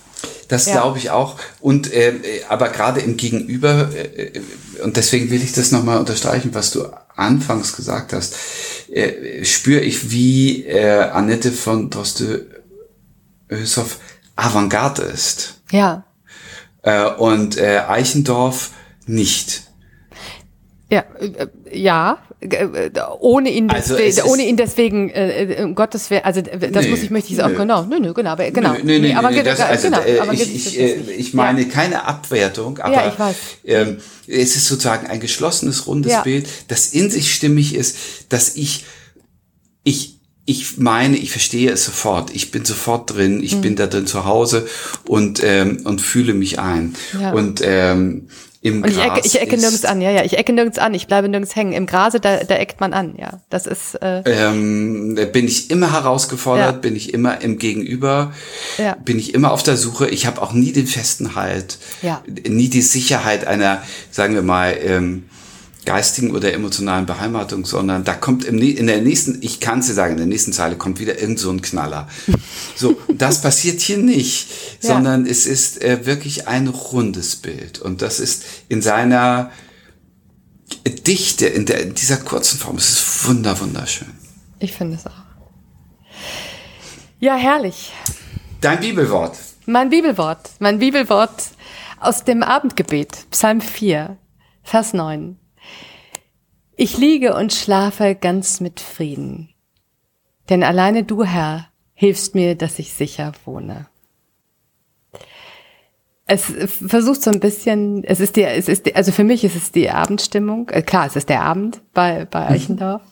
Das 0.48 0.66
ja. 0.66 0.74
glaube 0.74 0.98
ich 0.98 1.10
auch. 1.10 1.36
Und 1.60 1.92
äh, 1.92 2.42
aber 2.48 2.68
gerade 2.68 3.00
im 3.00 3.16
Gegenüber, 3.16 3.90
äh, 3.94 4.40
und 4.82 4.96
deswegen 4.96 5.30
will 5.30 5.42
ich 5.42 5.52
das 5.52 5.72
nochmal 5.72 5.98
unterstreichen, 5.98 6.54
was 6.54 6.70
du 6.70 6.84
anfangs 7.16 7.74
gesagt 7.74 8.12
hast, 8.12 8.36
äh, 8.90 9.44
spüre 9.44 9.80
ich, 9.80 10.10
wie 10.10 10.64
äh, 10.66 11.00
Annette 11.00 11.50
von 11.52 11.88
Droste 11.88 12.62
Hüssow 13.48 13.98
Avantgarde 14.36 15.02
ist. 15.02 15.60
Ja. 15.70 16.04
Äh, 16.82 17.08
und 17.10 17.56
äh, 17.56 17.82
Eichendorf 17.88 18.70
nicht. 19.06 19.71
Ja, 20.92 21.06
äh, 21.20 21.46
ja, 21.72 22.18
äh, 22.40 22.90
ohne 23.18 23.50
ihn, 23.50 23.70
also 23.70 23.96
deswegen, 23.96 24.28
ohne 24.28 24.46
ihn 24.46 24.58
deswegen, 24.58 25.08
äh, 25.08 25.62
um 25.64 25.74
Gottes 25.74 26.10
Willen, 26.10 26.22
also 26.22 26.42
das 26.42 26.84
nee, 26.84 26.90
muss 26.90 27.02
ich, 27.02 27.08
möchte 27.08 27.32
ich 27.32 27.42
auch, 27.42 27.54
genau, 27.54 27.84
nö, 27.84 27.98
nö, 27.98 28.12
genau, 28.12 28.32
aber, 28.32 28.50
genau. 28.50 28.74
Nö, 28.74 28.80
nö, 28.84 28.98
nee, 28.98 29.14
aber, 29.14 29.30
nee, 29.30 29.42
das, 29.42 29.58
also, 29.60 29.88
genau, 29.88 30.02
aber 30.20 30.34
ich, 30.34 30.76
ich, 30.76 30.78
ich 31.08 31.32
meine 31.32 31.62
ja. 31.62 31.68
keine 31.68 32.04
Abwertung, 32.04 32.78
aber 32.78 32.92
ja, 32.92 33.08
ich 33.08 33.18
weiß. 33.18 33.36
Ähm, 33.64 33.96
es 34.26 34.54
ist 34.54 34.66
sozusagen 34.66 35.06
ein 35.06 35.18
geschlossenes, 35.18 35.86
rundes 35.86 36.12
ja. 36.12 36.20
Bild, 36.20 36.46
das 36.68 36.88
in 36.88 37.10
sich 37.10 37.34
stimmig 37.34 37.74
ist, 37.74 37.96
dass 38.28 38.54
ich, 38.56 38.84
ich, 39.84 40.20
ich 40.44 40.76
meine, 40.76 41.16
ich 41.16 41.30
verstehe 41.30 41.70
es 41.70 41.86
sofort. 41.86 42.34
Ich 42.34 42.50
bin 42.50 42.66
sofort 42.66 43.14
drin. 43.14 43.42
Ich 43.42 43.56
mhm. 43.56 43.60
bin 43.62 43.76
da 43.76 43.86
drin 43.86 44.06
zu 44.06 44.26
Hause 44.26 44.66
und 45.06 45.40
ähm, 45.42 45.80
und 45.84 46.02
fühle 46.02 46.34
mich 46.34 46.58
ein. 46.58 46.94
Ja. 47.18 47.32
Und 47.32 47.62
ähm, 47.64 48.28
im 48.62 48.84
und 48.84 48.90
ich 48.90 48.98
ecke, 48.98 49.20
ich 49.24 49.40
ecke 49.40 49.56
nirgends 49.56 49.84
an, 49.84 50.00
ja, 50.00 50.12
ja, 50.12 50.22
ich 50.22 50.38
ecke 50.38 50.52
nirgends 50.52 50.78
an, 50.78 50.94
ich 50.94 51.08
bleibe 51.08 51.28
nirgends 51.28 51.56
hängen. 51.56 51.72
Im 51.72 51.86
Grase, 51.86 52.20
da, 52.20 52.44
da 52.44 52.54
eckt 52.54 52.80
man 52.80 52.92
an, 52.92 53.16
ja. 53.18 53.40
Das 53.50 53.66
ist. 53.66 53.96
Äh, 53.96 54.22
ähm, 54.24 55.18
bin 55.32 55.46
ich 55.46 55.68
immer 55.70 55.92
herausgefordert, 55.92 56.74
ja. 56.74 56.78
bin 56.78 56.94
ich 56.94 57.12
immer 57.12 57.40
im 57.40 57.58
Gegenüber, 57.58 58.32
ja. 58.78 58.94
bin 59.04 59.18
ich 59.18 59.34
immer 59.34 59.50
auf 59.50 59.64
der 59.64 59.76
Suche. 59.76 60.08
Ich 60.08 60.26
habe 60.26 60.40
auch 60.40 60.52
nie 60.52 60.72
den 60.72 60.86
festen 60.86 61.34
Halt, 61.34 61.78
ja. 62.02 62.22
nie 62.48 62.68
die 62.68 62.82
Sicherheit 62.82 63.48
einer, 63.48 63.82
sagen 64.12 64.34
wir 64.34 64.42
mal, 64.42 64.76
ähm, 64.80 65.24
geistigen 65.84 66.30
oder 66.30 66.52
emotionalen 66.52 67.06
Beheimatung, 67.06 67.64
sondern 67.64 68.04
da 68.04 68.14
kommt 68.14 68.44
im, 68.44 68.58
in 68.58 68.86
der 68.86 69.00
nächsten, 69.00 69.38
ich 69.42 69.60
kann 69.60 69.80
es 69.80 69.86
dir 69.86 69.94
sagen, 69.94 70.12
in 70.12 70.18
der 70.18 70.26
nächsten 70.26 70.52
Zeile 70.52 70.76
kommt 70.76 71.00
wieder 71.00 71.18
irgend 71.20 71.38
so 71.38 71.50
ein 71.50 71.62
Knaller. 71.62 72.08
So, 72.74 72.96
das 73.08 73.42
passiert 73.42 73.80
hier 73.80 73.98
nicht, 73.98 74.48
ja. 74.80 74.94
sondern 74.94 75.26
es 75.26 75.46
ist 75.46 75.82
äh, 75.82 76.06
wirklich 76.06 76.48
ein 76.48 76.68
rundes 76.68 77.36
Bild 77.36 77.80
und 77.80 78.00
das 78.00 78.18
ist 78.18 78.44
in 78.68 78.80
seiner 78.80 79.50
Dichte, 81.06 81.46
in, 81.46 81.66
der, 81.66 81.82
in 81.82 81.94
dieser 81.94 82.16
kurzen 82.16 82.58
Form, 82.58 82.76
es 82.76 82.90
ist 82.90 83.28
wunder, 83.28 83.58
wunderschön. 83.60 84.08
Ich 84.58 84.72
finde 84.72 84.96
es 84.96 85.06
auch. 85.06 85.12
Ja, 87.20 87.36
herrlich. 87.36 87.92
Dein 88.60 88.80
Bibelwort. 88.80 89.36
Mein 89.66 89.90
Bibelwort, 89.90 90.50
mein 90.58 90.78
Bibelwort 90.78 91.50
aus 92.00 92.24
dem 92.24 92.42
Abendgebet, 92.42 93.26
Psalm 93.30 93.60
4, 93.60 94.16
Vers 94.62 94.92
9. 94.92 95.36
Ich 96.82 96.98
liege 96.98 97.36
und 97.36 97.52
schlafe 97.52 98.16
ganz 98.16 98.58
mit 98.58 98.80
Frieden, 98.80 99.50
denn 100.48 100.64
alleine 100.64 101.04
du, 101.04 101.22
Herr, 101.22 101.68
hilfst 101.94 102.34
mir, 102.34 102.56
dass 102.56 102.80
ich 102.80 102.92
sicher 102.92 103.30
wohne. 103.44 103.86
Es 106.26 106.46
versucht 106.66 107.22
so 107.22 107.30
ein 107.30 107.38
bisschen, 107.38 108.02
es 108.02 108.18
ist 108.18 108.34
die, 108.34 108.42
es 108.42 108.66
ist 108.66 108.86
die, 108.86 108.96
also 108.96 109.12
für 109.12 109.22
mich 109.22 109.44
ist 109.44 109.54
es 109.54 109.70
die 109.70 109.90
Abendstimmung. 109.90 110.70
Äh, 110.70 110.82
klar, 110.82 111.06
es 111.06 111.14
ist 111.14 111.28
der 111.28 111.42
Abend 111.42 111.80
bei, 111.94 112.24
bei 112.24 112.46
mhm. 112.46 112.52
Eichendorf. 112.52 113.02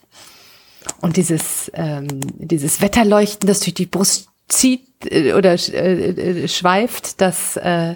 Und 1.01 1.17
dieses, 1.17 1.71
ähm, 1.75 2.09
dieses 2.39 2.81
Wetterleuchten, 2.81 3.47
das 3.47 3.61
durch 3.61 3.75
die 3.75 3.87
Brust 3.87 4.31
zieht 4.49 4.89
äh, 5.05 5.35
oder 5.35 5.53
äh, 5.53 6.43
äh, 6.43 6.49
schweift, 6.49 7.21
das, 7.21 7.57
äh, 7.57 7.95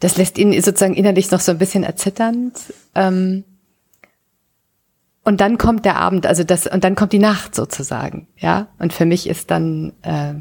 das 0.00 0.18
lässt 0.18 0.36
ihn 0.36 0.52
sozusagen 0.60 0.92
innerlich 0.92 1.30
noch 1.30 1.40
so 1.40 1.52
ein 1.52 1.58
bisschen 1.58 1.82
erzitternd. 1.82 2.58
Ähm, 2.94 3.44
und 5.28 5.42
dann 5.42 5.58
kommt 5.58 5.84
der 5.84 5.96
Abend, 5.96 6.26
also 6.26 6.42
das, 6.42 6.66
und 6.66 6.84
dann 6.84 6.94
kommt 6.94 7.12
die 7.12 7.18
Nacht 7.18 7.54
sozusagen, 7.54 8.28
ja. 8.38 8.68
Und 8.78 8.94
für 8.94 9.04
mich 9.04 9.28
ist 9.28 9.50
dann, 9.50 9.92
äh, 10.00 10.32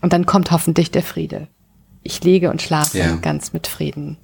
und 0.00 0.12
dann 0.12 0.26
kommt 0.26 0.52
hoffentlich 0.52 0.92
der 0.92 1.02
Friede. 1.02 1.48
Ich 2.04 2.22
liege 2.22 2.50
und 2.50 2.62
schlafe 2.62 2.98
ja. 2.98 3.16
ganz 3.16 3.52
mit 3.52 3.66
Frieden. 3.66 4.16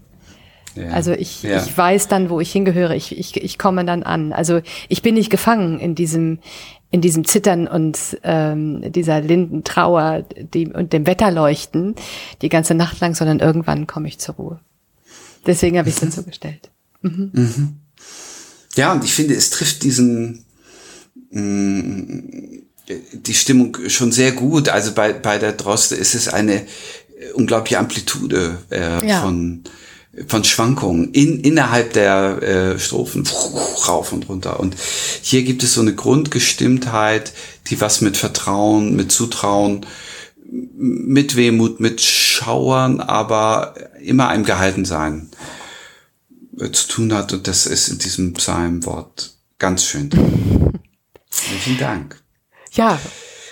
Ja. 0.76 0.90
Also 0.90 1.10
ich, 1.10 1.42
ja. 1.42 1.56
ich 1.56 1.76
weiß 1.76 2.06
dann, 2.06 2.30
wo 2.30 2.38
ich 2.38 2.52
hingehöre. 2.52 2.94
Ich, 2.94 3.18
ich, 3.18 3.36
ich 3.42 3.58
komme 3.58 3.84
dann 3.84 4.04
an. 4.04 4.32
Also 4.32 4.60
ich 4.88 5.02
bin 5.02 5.16
nicht 5.16 5.30
gefangen 5.30 5.80
in 5.80 5.96
diesem, 5.96 6.38
in 6.92 7.00
diesem 7.00 7.24
Zittern 7.24 7.66
und 7.66 8.20
ähm, 8.22 8.92
dieser 8.92 9.20
linden 9.20 9.64
Trauer 9.64 10.22
die, 10.54 10.68
und 10.68 10.92
dem 10.92 11.08
Wetterleuchten 11.08 11.96
die 12.40 12.50
ganze 12.50 12.76
Nacht 12.76 13.00
lang, 13.00 13.16
sondern 13.16 13.40
irgendwann 13.40 13.88
komme 13.88 14.06
ich 14.06 14.20
zur 14.20 14.36
Ruhe. 14.36 14.60
Deswegen 15.44 15.76
habe 15.76 15.88
ich 15.88 15.96
es 15.96 16.00
dann 16.02 16.12
so 16.12 16.22
gestellt. 16.22 16.70
Mhm. 17.02 17.30
Mhm. 17.32 17.80
Ja, 18.76 18.92
und 18.92 19.04
ich 19.04 19.12
finde, 19.12 19.34
es 19.34 19.50
trifft 19.50 19.82
diesen, 19.82 20.44
mh, 21.30 21.42
mm, 21.42 22.62
die 23.12 23.34
Stimmung 23.34 23.76
schon 23.88 24.12
sehr 24.12 24.32
gut. 24.32 24.68
Also 24.68 24.92
bei, 24.92 25.12
bei 25.12 25.38
der 25.38 25.52
Droste 25.52 25.96
ist 25.96 26.14
es 26.14 26.28
eine 26.28 26.66
unglaubliche 27.34 27.78
Amplitude 27.78 28.58
äh, 28.70 29.06
ja. 29.06 29.22
von, 29.22 29.64
von 30.28 30.44
Schwankungen 30.44 31.12
in, 31.12 31.40
innerhalb 31.40 31.94
der 31.94 32.42
äh, 32.42 32.78
Strophen 32.78 33.26
rauf 33.88 34.12
und 34.12 34.28
runter. 34.28 34.60
Und 34.60 34.76
hier 35.22 35.42
gibt 35.42 35.62
es 35.62 35.74
so 35.74 35.80
eine 35.80 35.94
Grundgestimmtheit, 35.94 37.32
die 37.68 37.80
was 37.80 38.02
mit 38.02 38.16
Vertrauen, 38.16 38.94
mit 38.94 39.10
Zutrauen, 39.10 39.84
mit 40.48 41.34
Wehmut, 41.34 41.80
mit 41.80 42.00
Schauern, 42.00 43.00
aber 43.00 43.74
immer 44.00 44.28
einem 44.28 44.44
Gehaltensein 44.44 45.28
äh, 45.32 45.65
zu 46.56 46.88
tun 46.88 47.12
hat. 47.12 47.32
Und 47.32 47.46
das 47.46 47.66
ist 47.66 47.88
in 47.88 47.98
diesem 47.98 48.32
Psalmwort 48.34 49.34
ganz 49.58 49.84
schön. 49.84 50.10
Vielen 51.30 51.78
Dank. 51.78 52.22
Ja. 52.72 52.98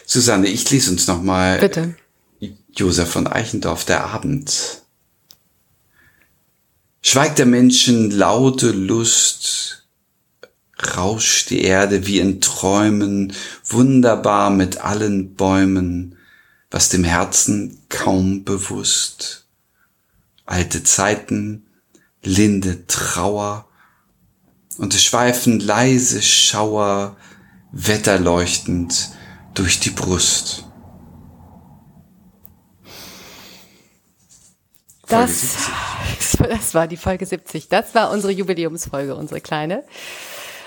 Susanne, 0.07 0.49
ich 0.49 0.71
lese 0.71 0.91
uns 0.91 1.07
nochmal. 1.07 1.59
Bitte. 1.59 1.97
Josef 2.77 3.09
von 3.09 3.27
Eichendorff, 3.27 3.85
der 3.85 4.05
Abend. 4.07 4.83
Schweigt 7.03 7.39
der 7.39 7.47
Menschen 7.47 8.11
laute 8.11 8.71
Lust, 8.71 9.87
rauscht 10.97 11.51
die 11.51 11.63
Erde 11.63 12.07
wie 12.07 12.19
in 12.19 12.41
Träumen, 12.41 13.33
wunderbar 13.65 14.51
mit 14.51 14.79
allen 14.79 15.35
Bäumen, 15.35 16.17
was 16.71 16.89
dem 16.89 17.05
Herzen 17.05 17.79
kaum 17.89 18.45
bewusst. 18.45 19.47
Alte 20.47 20.83
Zeiten, 20.83 21.67
linde 22.25 22.87
Trauer, 22.87 23.66
und 24.79 24.95
es 24.95 25.05
schweifen 25.05 25.61
leise 25.61 26.20
Schauer, 26.20 27.16
wetterleuchtend 27.70 29.11
durch 29.55 29.81
die 29.81 29.91
Brust. 29.91 30.64
Das, 35.07 35.68
das 36.39 36.75
war 36.75 36.89
die 36.89 36.97
Folge 36.97 37.27
70. 37.27 37.68
Das 37.68 37.95
war 37.95 38.11
unsere 38.11 38.33
Jubiläumsfolge, 38.33 39.14
unsere 39.14 39.41
kleine. 39.41 39.85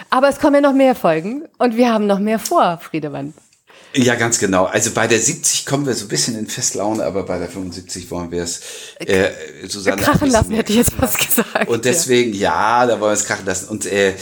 Aber 0.10 0.30
es 0.30 0.40
kommen 0.40 0.56
ja 0.56 0.62
noch 0.62 0.74
mehr 0.74 0.96
Folgen 0.96 1.44
und 1.58 1.76
wir 1.76 1.92
haben 1.92 2.08
noch 2.08 2.20
mehr 2.20 2.40
vor, 2.40 2.78
Friedemann. 2.78 3.34
Ja, 3.94 4.16
ganz 4.16 4.38
genau. 4.38 4.66
Also 4.66 4.92
bei 4.92 5.08
der 5.08 5.20
70 5.20 5.66
kommen 5.66 5.86
wir 5.86 5.94
so 5.94 6.06
ein 6.06 6.10
bisschen 6.10 6.38
in 6.38 6.48
Festlaune, 6.48 7.04
aber 7.04 7.24
bei 7.24 7.40
der 7.40 7.48
75 7.48 8.12
wollen 8.12 8.32
wir 8.32 8.44
es 8.44 8.62
äh, 9.00 9.30
Susanne 9.68 10.02
krachen 10.02 10.30
lassen, 10.30 10.54
hätte 10.54 10.72
ich 10.72 10.78
jetzt 10.78 10.94
fast 10.94 11.18
gesagt. 11.18 11.68
Und 11.68 11.86
deswegen, 11.86 12.34
ja, 12.34 12.82
ja 12.82 12.86
da 12.86 13.00
wollen 13.00 13.12
wir 13.12 13.14
es 13.14 13.26
krachen 13.26 13.46
lassen. 13.46 13.70
Und 13.70 13.86
äh, 13.86 14.14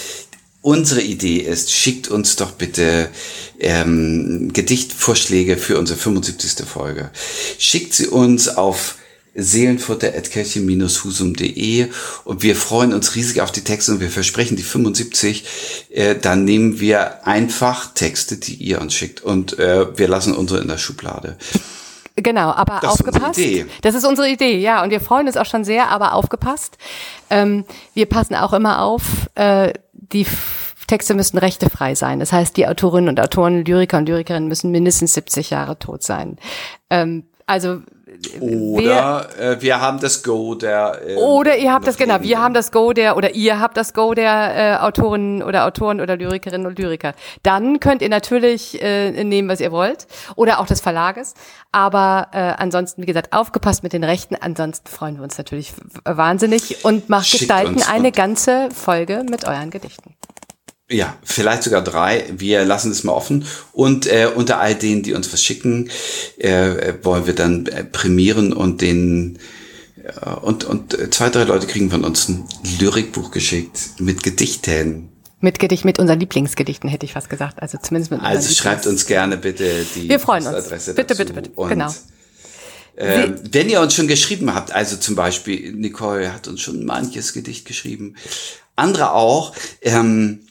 unsere 0.61 1.01
Idee 1.01 1.38
ist, 1.38 1.72
schickt 1.72 2.07
uns 2.07 2.36
doch 2.38 2.51
bitte 2.51 3.09
ähm, 3.59 4.49
Gedichtvorschläge 4.53 5.57
für 5.57 5.78
unsere 5.78 5.99
75. 5.99 6.66
Folge. 6.66 7.11
Schickt 7.57 7.93
sie 7.93 8.07
uns 8.07 8.49
auf 8.49 8.95
seelenfutter.kirche-husum.de 9.36 11.88
und 12.23 12.41
wir 12.41 12.55
freuen 12.55 12.93
uns 12.93 13.15
riesig 13.15 13.41
auf 13.41 13.51
die 13.51 13.63
Texte 13.63 13.91
und 13.91 13.99
wir 13.99 14.09
versprechen 14.09 14.55
die 14.55 14.63
75, 14.63 15.89
äh, 15.91 16.15
dann 16.15 16.45
nehmen 16.45 16.79
wir 16.79 17.27
einfach 17.27 17.93
Texte, 17.93 18.38
die 18.38 18.55
ihr 18.55 18.81
uns 18.81 18.93
schickt 18.93 19.21
und 19.21 19.59
äh, 19.59 19.97
wir 19.97 20.07
lassen 20.07 20.33
unsere 20.33 20.61
in 20.61 20.67
der 20.67 20.77
Schublade. 20.77 21.38
Genau, 22.15 22.51
aber 22.51 22.79
das 22.81 22.93
aufgepasst. 22.93 23.39
Ist 23.39 23.67
das 23.81 23.93
ist 23.93 24.05
unsere 24.05 24.29
Idee, 24.29 24.57
ja. 24.57 24.81
Und 24.83 24.89
wir 24.89 25.01
freuen 25.01 25.27
uns 25.27 25.36
auch 25.36 25.45
schon 25.45 25.65
sehr, 25.65 25.89
aber 25.89 26.13
aufgepasst. 26.13 26.77
Ähm, 27.29 27.65
wir 27.93 28.05
passen 28.05 28.36
auch 28.36 28.53
immer 28.53 28.83
auf, 28.83 29.29
äh, 29.36 29.73
die 29.91 30.25
Texte 30.88 31.13
müssen 31.13 31.38
rechtefrei 31.38 31.95
sein. 31.95 32.19
Das 32.19 32.31
heißt, 32.31 32.55
die 32.55 32.67
Autorinnen 32.67 33.09
und 33.09 33.19
Autoren, 33.19 33.65
Lyriker 33.65 33.97
und 33.97 34.07
Lyrikerinnen 34.07 34.47
müssen 34.47 34.71
mindestens 34.71 35.13
70 35.13 35.49
Jahre 35.49 35.77
tot 35.77 36.03
sein. 36.03 36.38
Ähm, 36.89 37.25
also 37.47 37.81
oder 38.39 39.28
wer, 39.38 39.51
äh, 39.51 39.61
wir 39.61 39.82
haben 39.82 39.99
das 39.99 40.24
Go 40.24 40.55
der. 40.55 41.01
Äh, 41.05 41.16
oder 41.16 41.57
ihr 41.57 41.74
habt 41.74 41.88
das, 41.88 41.97
genau, 41.97 42.22
wir 42.22 42.39
haben 42.39 42.53
das 42.53 42.72
Go 42.72 42.93
der, 42.93 43.18
oder 43.18 43.36
ihr 43.36 43.59
habt 43.59 43.78
das 43.78 43.93
Go 43.93 44.13
der 44.13 44.55
äh, 44.55 44.84
Autorinnen 44.84 45.43
oder 45.43 45.66
Autoren 45.66 46.01
oder 46.01 46.16
Lyrikerinnen 46.16 46.68
und 46.68 46.78
Lyriker. 46.80 47.13
Dann 47.43 47.80
könnt 47.80 48.01
ihr 48.01 48.09
natürlich 48.09 48.82
äh, 48.82 49.24
nehmen, 49.24 49.49
was 49.49 49.59
ihr 49.59 49.72
wollt. 49.72 50.07
Oder 50.36 50.59
auch 50.59 50.66
des 50.66 50.82
Verlages. 50.82 51.34
Aber 51.72 52.30
äh, 52.32 52.38
ansonsten, 52.38 53.01
wie 53.01 53.05
gesagt, 53.05 53.34
aufgepasst 53.34 53.84
mit 53.84 53.93
den 53.93 54.03
Rechten. 54.03 54.36
Ansonsten 54.36 54.88
freuen 54.88 55.18
wir 55.18 55.24
uns 55.24 55.38
natürlich 55.38 55.74
wahnsinnig 56.03 56.86
und 56.86 57.09
macht 57.09 57.32
gestalten 57.32 57.82
eine 57.84 58.11
ganze 58.11 58.70
Folge 58.72 59.26
mit 59.30 59.45
euren 59.45 59.70
Gedichten. 59.70 60.16
Ja, 60.89 61.17
vielleicht 61.23 61.63
sogar 61.63 61.83
drei. 61.83 62.25
Wir 62.38 62.63
lassen 62.63 62.91
es 62.91 63.03
mal 63.03 63.13
offen. 63.13 63.45
Und 63.71 64.05
äh, 64.05 64.29
unter 64.33 64.59
all 64.59 64.75
denen, 64.75 65.01
die 65.01 65.13
uns 65.13 65.31
was 65.33 65.43
schicken, 65.43 65.89
äh, 66.38 66.93
wollen 67.01 67.25
wir 67.25 67.33
dann 67.33 67.65
äh, 67.65 67.83
prämieren 67.83 68.53
und 68.53 68.81
den 68.81 69.39
äh, 70.03 70.29
und 70.41 70.63
und 70.63 70.95
zwei, 71.11 71.29
drei 71.29 71.43
Leute 71.43 71.65
kriegen 71.65 71.89
von 71.89 72.03
uns 72.03 72.29
ein 72.29 72.45
Lyrikbuch 72.79 73.31
geschickt 73.31 73.79
mit 73.99 74.21
Gedichten. 74.21 75.09
Mit 75.41 75.57
Gedicht, 75.57 75.86
mit 75.86 75.97
unseren 75.97 76.19
Lieblingsgedichten 76.19 76.89
hätte 76.89 77.05
ich 77.05 77.13
fast 77.13 77.29
gesagt. 77.29 77.61
Also 77.61 77.79
zumindest 77.79 78.11
mit 78.11 78.21
Also 78.21 78.53
schreibt 78.53 78.86
uns 78.86 79.07
gerne 79.07 79.38
bitte 79.38 79.86
die 79.95 80.07
Wir 80.07 80.19
freuen 80.19 80.45
uns. 80.45 80.55
Adresse 80.55 80.93
bitte, 80.93 81.15
bitte, 81.15 81.33
bitte. 81.33 81.49
Und 81.55 81.69
genau. 81.69 81.93
Äh, 82.95 83.29
wenn 83.51 83.69
ihr 83.69 83.81
uns 83.81 83.95
schon 83.95 84.07
geschrieben 84.07 84.53
habt, 84.53 84.71
also 84.71 84.97
zum 84.97 85.15
Beispiel 85.15 85.73
Nicole 85.73 86.31
hat 86.31 86.47
uns 86.47 86.61
schon 86.61 86.86
manches 86.86 87.33
Gedicht 87.33 87.65
geschrieben, 87.65 88.15
andere 88.75 89.11
auch. 89.11 89.53
Ähm, 89.81 90.44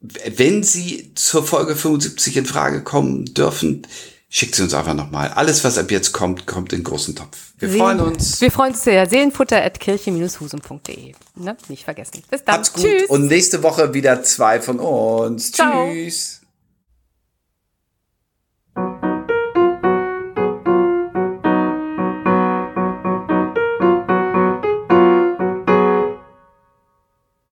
wenn 0.00 0.62
Sie 0.62 1.12
zur 1.14 1.44
Folge 1.44 1.74
75 1.74 2.36
in 2.36 2.46
Frage 2.46 2.82
kommen 2.82 3.24
dürfen, 3.26 3.86
schickt 4.28 4.54
sie 4.54 4.62
uns 4.62 4.74
einfach 4.74 4.94
nochmal. 4.94 5.30
Alles, 5.30 5.64
was 5.64 5.78
ab 5.78 5.90
jetzt 5.90 6.12
kommt, 6.12 6.46
kommt 6.46 6.72
in 6.72 6.84
großen 6.84 7.16
Topf. 7.16 7.52
Wir 7.58 7.70
Seen, 7.70 7.80
freuen 7.80 8.00
uns. 8.00 8.40
Wir 8.40 8.50
freuen 8.50 8.72
uns 8.72 8.82
sehr. 8.84 9.08
Seelenfutter.kirche-husum.de. 9.08 11.14
Ne? 11.36 11.56
Nicht 11.68 11.84
vergessen. 11.84 12.22
Bis 12.30 12.44
dann. 12.44 12.62
Gut. 12.62 12.74
Tschüss. 12.74 13.08
Und 13.08 13.28
nächste 13.28 13.62
Woche 13.62 13.94
wieder 13.94 14.22
zwei 14.22 14.60
von 14.60 14.78
uns. 14.78 15.52
Ciao. 15.52 15.90
Tschüss. 15.90 16.42